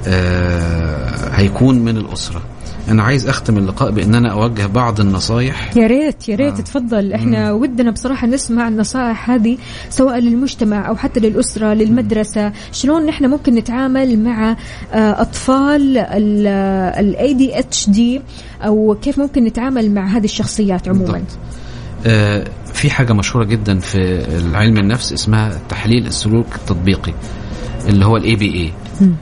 [0.07, 2.43] آه هيكون من الأسرة.
[2.89, 6.63] أنا عايز أختم اللقاء بان أنا أوجه بعض النصايح يا ريت يا ريت آه.
[6.63, 9.59] تفضل إحنا ودنا بصراحة نسمع النصائح هذه
[9.91, 14.57] سواء للمجتمع أو حتى للأسرة للمدرسة شلون نحن ممكن نتعامل مع
[14.93, 18.21] آه، أطفال ال ADHD
[18.63, 21.39] أو كيف ممكن نتعامل مع هذه الشخصيات عموما بالضبط.
[22.07, 24.25] آه، في حاجة مشهورة جدا في
[24.55, 27.15] علم النفس اسمها تحليل السلوك التطبيقي
[27.89, 29.15] اللي هو ال ABA مم.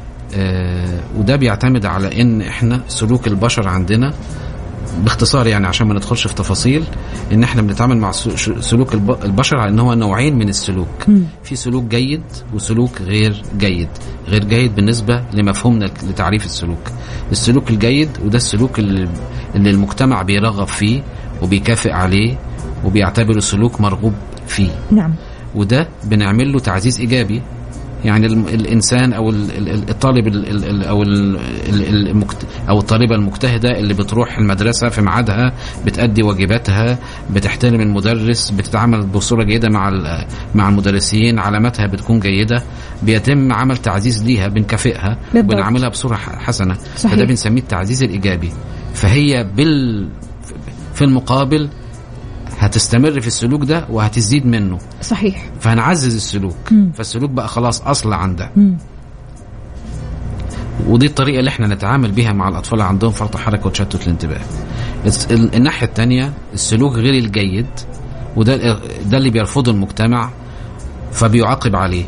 [1.17, 4.15] وده بيعتمد على إن إحنا سلوك البشر عندنا
[5.05, 6.85] باختصار يعني عشان ما ندخلش في تفاصيل
[7.33, 8.11] إن إحنا بنتعامل مع
[8.61, 10.89] سلوك الب- البشر على إن هو نوعين من السلوك.
[11.09, 11.23] مم.
[11.45, 12.23] في سلوك جيد
[12.55, 13.89] وسلوك غير جيد.
[14.29, 16.79] غير جيد بالنسبة لمفهومنا لتعريف السلوك.
[17.33, 19.09] السلوك الجيد وده السلوك اللي,
[19.55, 21.03] اللي المجتمع بيرغب فيه
[21.43, 22.35] وبيكافئ عليه
[22.85, 24.15] وبيعتبره سلوك مرغوب
[24.47, 24.71] فيه.
[24.91, 25.15] نعم.
[25.55, 27.43] وده بنعمل له تعزيز إيجابي.
[28.05, 31.03] يعني الإنسان أو ال- ال- الطالب ال- ال- ال- أو
[32.69, 35.53] أو الطالبة المجتهدة اللي بتروح المدرسة في ميعادها
[35.87, 36.99] بتأدي واجباتها
[37.31, 39.91] بتحترم المدرس بتتعامل بصورة جيدة مع
[40.55, 42.63] مع المدرسين علاماتها بتكون جيدة
[43.03, 45.53] بيتم عمل تعزيز ليها بنكافئها بالضبط.
[45.53, 47.13] وبنعملها بصورة حسنة صحيح.
[47.15, 48.53] فده بنسميه التعزيز الإيجابي
[48.95, 50.09] فهي بال
[50.95, 51.69] في المقابل
[52.63, 54.79] هتستمر في السلوك ده وهتزيد منه.
[55.03, 55.45] صحيح.
[55.61, 56.57] فهنعزز السلوك.
[56.73, 56.93] مم.
[56.95, 58.77] فالسلوك بقى خلاص أصل عندها مم.
[60.89, 64.41] ودي الطريقة اللي إحنا نتعامل بيها مع الأطفال اللي عندهم فرط حركة وتشتت الانتباه.
[65.31, 67.67] الناحية الثانية السلوك غير الجيد
[68.37, 68.57] وده
[69.07, 70.31] ده اللي بيرفضه المجتمع
[71.13, 72.05] فبيعاقب عليه.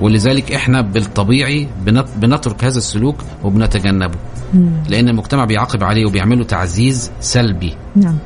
[0.00, 4.18] ولذلك إحنا بالطبيعي بنت- بنترك هذا السلوك وبنتجنبه.
[4.54, 4.70] مم.
[4.88, 7.74] لأن المجتمع بيعاقب عليه وبيعمله تعزيز سلبي.
[7.96, 8.18] نعم.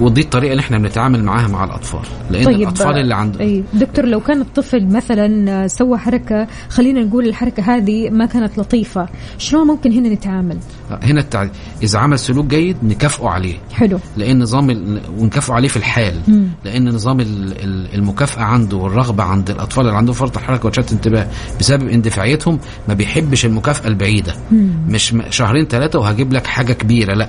[0.00, 4.04] ودي الطريقة اللي إحنا بنتعامل معاها مع الأطفال لأن طيب الأطفال اللي عندهم أي دكتور
[4.06, 9.92] لو كان الطفل مثلا سوى حركة خلينا نقول الحركة هذه ما كانت لطيفة شلون ممكن
[9.92, 10.58] هنا نتعامل
[11.02, 11.46] هنا التع...
[11.82, 15.00] إذا عمل سلوك جيد نكافئه عليه حلو لأن نظام ال...
[15.18, 16.48] ونكافئه عليه في الحال مم.
[16.64, 21.26] لأن نظام ال- ال- المكافأة عنده والرغبة عند الأطفال اللي عندهم فرط حركه وتشتت انتباه
[21.60, 24.68] بسبب اندفاعيتهم ما بيحبش المكافأة البعيدة مم.
[24.88, 27.28] مش شهرين ثلاثة وهجيب لك حاجة كبيرة لأ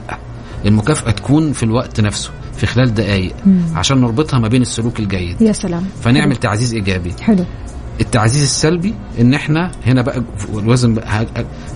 [0.68, 3.36] المكافأة تكون في الوقت نفسه في خلال دقائق.
[3.76, 5.42] عشان نربطها ما بين السلوك الجيد.
[5.42, 5.84] يا سلام.
[6.02, 7.14] فنعمل تعزيز إيجابي.
[7.22, 7.46] حلو.
[8.02, 10.24] التعزيز السلبي إن إحنا هنا بقى
[10.54, 11.26] الوزن بقى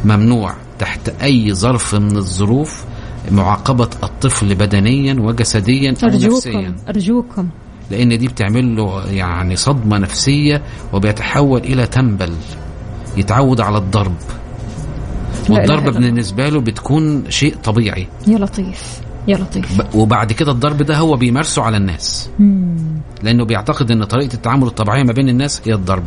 [0.05, 2.85] ممنوع تحت أي ظرف من الظروف
[3.31, 6.75] معاقبة الطفل بدنيا وجسديا أو أرجوكم نفسيا.
[6.89, 7.47] أرجوكم.
[7.91, 10.61] لأن دي بتعمل له يعني صدمة نفسية
[10.93, 12.33] وبيتحول إلى تنبل
[13.17, 14.15] يتعود على الضرب.
[15.49, 18.07] إلا بالنسبة له بتكون شيء طبيعي.
[18.27, 19.95] يا لطيف يا لطيف.
[19.95, 22.29] وبعد كده الضرب ده هو بيمارسه على الناس.
[22.39, 23.01] مم.
[23.23, 26.03] لأنه بيعتقد إن طريقة التعامل الطبيعية ما بين الناس هي الضرب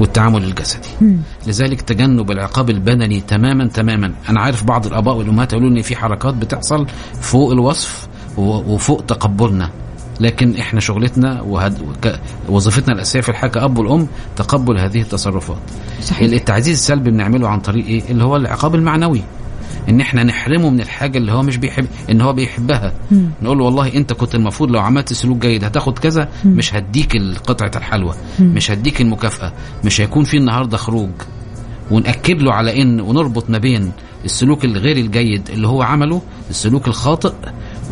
[0.00, 0.88] والتعامل الجسدي.
[1.00, 1.16] مم.
[1.46, 4.12] لذلك تجنب العقاب البدني تماما تماما.
[4.28, 6.86] أنا عارف بعض الآباء والأمهات يقولوا إن في حركات بتحصل
[7.20, 9.70] فوق الوصف وفوق تقبلنا.
[10.20, 11.78] لكن إحنا شغلتنا وهد...
[12.48, 15.58] وظيفتنا الأساسية في الحياة كاب والأم تقبل هذه التصرفات.
[16.02, 16.32] صحيح.
[16.32, 19.22] التعزيز السلبي بنعمله عن طريق إيه؟ اللي هو العقاب المعنوي.
[19.88, 22.92] إن إحنا نحرمه من الحاجة اللي هو مش بيحب إن هو بيحبها.
[23.10, 23.30] مم.
[23.42, 27.16] نقول له والله أنت كنت المفروض لو عملت سلوك جيد هتاخد كذا مش هديك
[27.46, 29.52] قطعه الحلوى مش هديك المكافأة.
[29.84, 31.10] مش هيكون في النهارده خروج.
[31.90, 33.92] ونأكد له على إن ونربط ما بين
[34.24, 37.32] السلوك الغير الجيد اللي هو عمله السلوك الخاطئ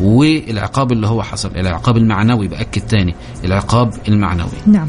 [0.01, 4.49] والعقاب اللي هو حصل العقاب المعنوي بأكد تاني العقاب المعنوي.
[4.65, 4.87] نعم.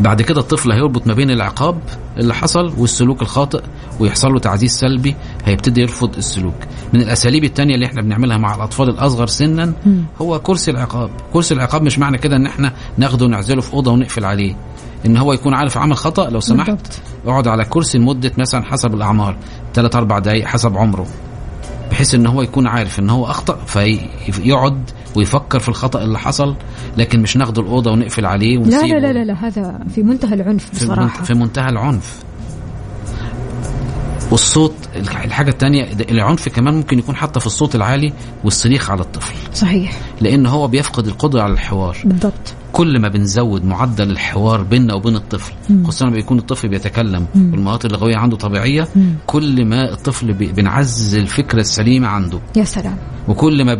[0.00, 1.78] بعد كده الطفل هيربط ما بين العقاب
[2.16, 3.62] اللي حصل والسلوك الخاطئ
[4.00, 5.14] ويحصل له تعزيز سلبي
[5.44, 6.54] هيبتدي يرفض السلوك.
[6.92, 9.72] من الأساليب التانية اللي إحنا بنعملها مع الأطفال الأصغر سنا
[10.20, 11.10] هو كرسي العقاب.
[11.32, 14.56] كرسي العقاب مش معنى كده إن إحنا ناخده ونعزله في أوضة ونقفل عليه.
[15.06, 17.00] إن هو يكون عارف عمل خطأ لو سمحت.
[17.26, 19.36] اقعد على كرسي لمدة مثلا حسب الأعمار
[19.74, 21.06] 3 4 دقائق حسب عمره.
[21.90, 26.56] بحيث إن هو يكون عارف إن هو أخطأ فيقعد ويفكر في الخطأ اللي حصل
[26.96, 28.86] لكن مش ناخده الأوضة ونقفل عليه لا ونسيبه.
[28.86, 32.18] لا لا لا, لا هذا في منتهى العنف منت- في منتهى العنف.
[34.30, 38.12] والصوت الح- الحاجة التانية ده العنف كمان ممكن يكون حتى في الصوت العالي
[38.44, 39.34] والصريخ على الطفل.
[39.54, 39.92] صحيح.
[40.20, 41.96] لأن هو بيفقد القدرة على الحوار.
[42.04, 42.54] بالضبط.
[42.74, 45.52] كل ما بنزود معدل الحوار بيننا وبين الطفل
[45.84, 48.88] خصوصا لما يكون الطفل بيتكلم والمهارات اللغوية عنده طبيعية
[49.26, 52.40] كل ما الطفل بنعزز الفكرة السليمة عنده.
[52.56, 52.96] يا سلام.
[53.28, 53.72] وكل ما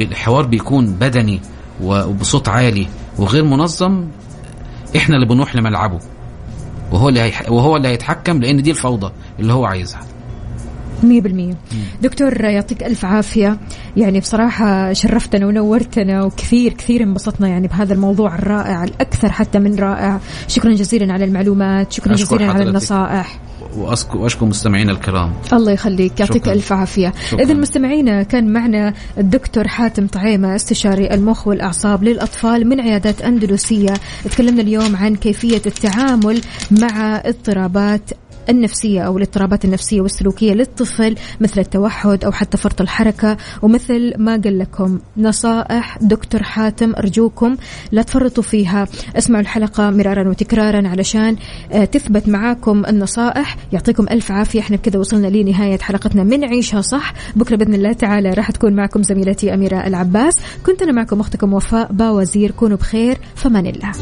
[0.00, 1.40] الحوار بيكون بدني
[1.82, 2.86] وبصوت عالي
[3.18, 4.06] وغير منظم
[4.96, 5.98] إحنا اللي بنروح لملعبه.
[6.92, 7.32] وهو اللي.
[7.48, 10.00] وهو اللي هيتحكم لأن دي الفوضى اللي هو عايزها.
[11.02, 11.54] مية بالمية.
[12.02, 13.58] دكتور يعطيك ألف عافية.
[13.96, 20.20] يعني بصراحة شرفتنا ونورتنا وكثير كثير انبسطنا يعني بهذا الموضوع الرائع الأكثر حتى من رائع.
[20.48, 22.68] شكرا جزيلا على المعلومات شكرا جزيلا على.
[22.68, 23.38] النصائح.
[23.76, 25.32] واشكر وأشكر مستمعينا الكرام.
[25.52, 26.20] الله يخليك.
[26.20, 27.12] يعطيك عافية.
[27.30, 27.42] شكراً.
[27.42, 33.94] إذا مستمعينا كان معنا الدكتور حاتم طعيمة استشاري المخ والأعصاب للأطفال من عيادات أندلسية.
[34.24, 38.10] تكلمنا اليوم عن كيفية التعامل مع اضطرابات
[38.50, 43.36] النفسية أو الاضطرابات النفسية والسلوكية للطفل مثل التوحد أو حتى فرط الحركة.
[43.62, 47.56] ومثل ما قال لكم نصائح دكتور حاتم أرجوكم
[47.92, 48.86] لا تفرطوا فيها.
[49.16, 51.36] اسمعوا الحلقة مرارا وتكرارا علشان
[51.72, 53.56] آه، تثبت معاكم النصائح.
[53.72, 54.60] يعطيكم ألف عافية.
[54.60, 57.14] إحنا بكذا وصلنا لنهاية حلقتنا من عيشها صح.
[57.36, 60.34] بكرة بإذن الله تعالى راح تكون معكم زميلتي أميرة العباس.
[60.66, 62.50] كنت أنا معكم أختكم وفاء باوزير.
[62.50, 63.18] كونوا بخير.
[63.34, 63.92] فمان الله.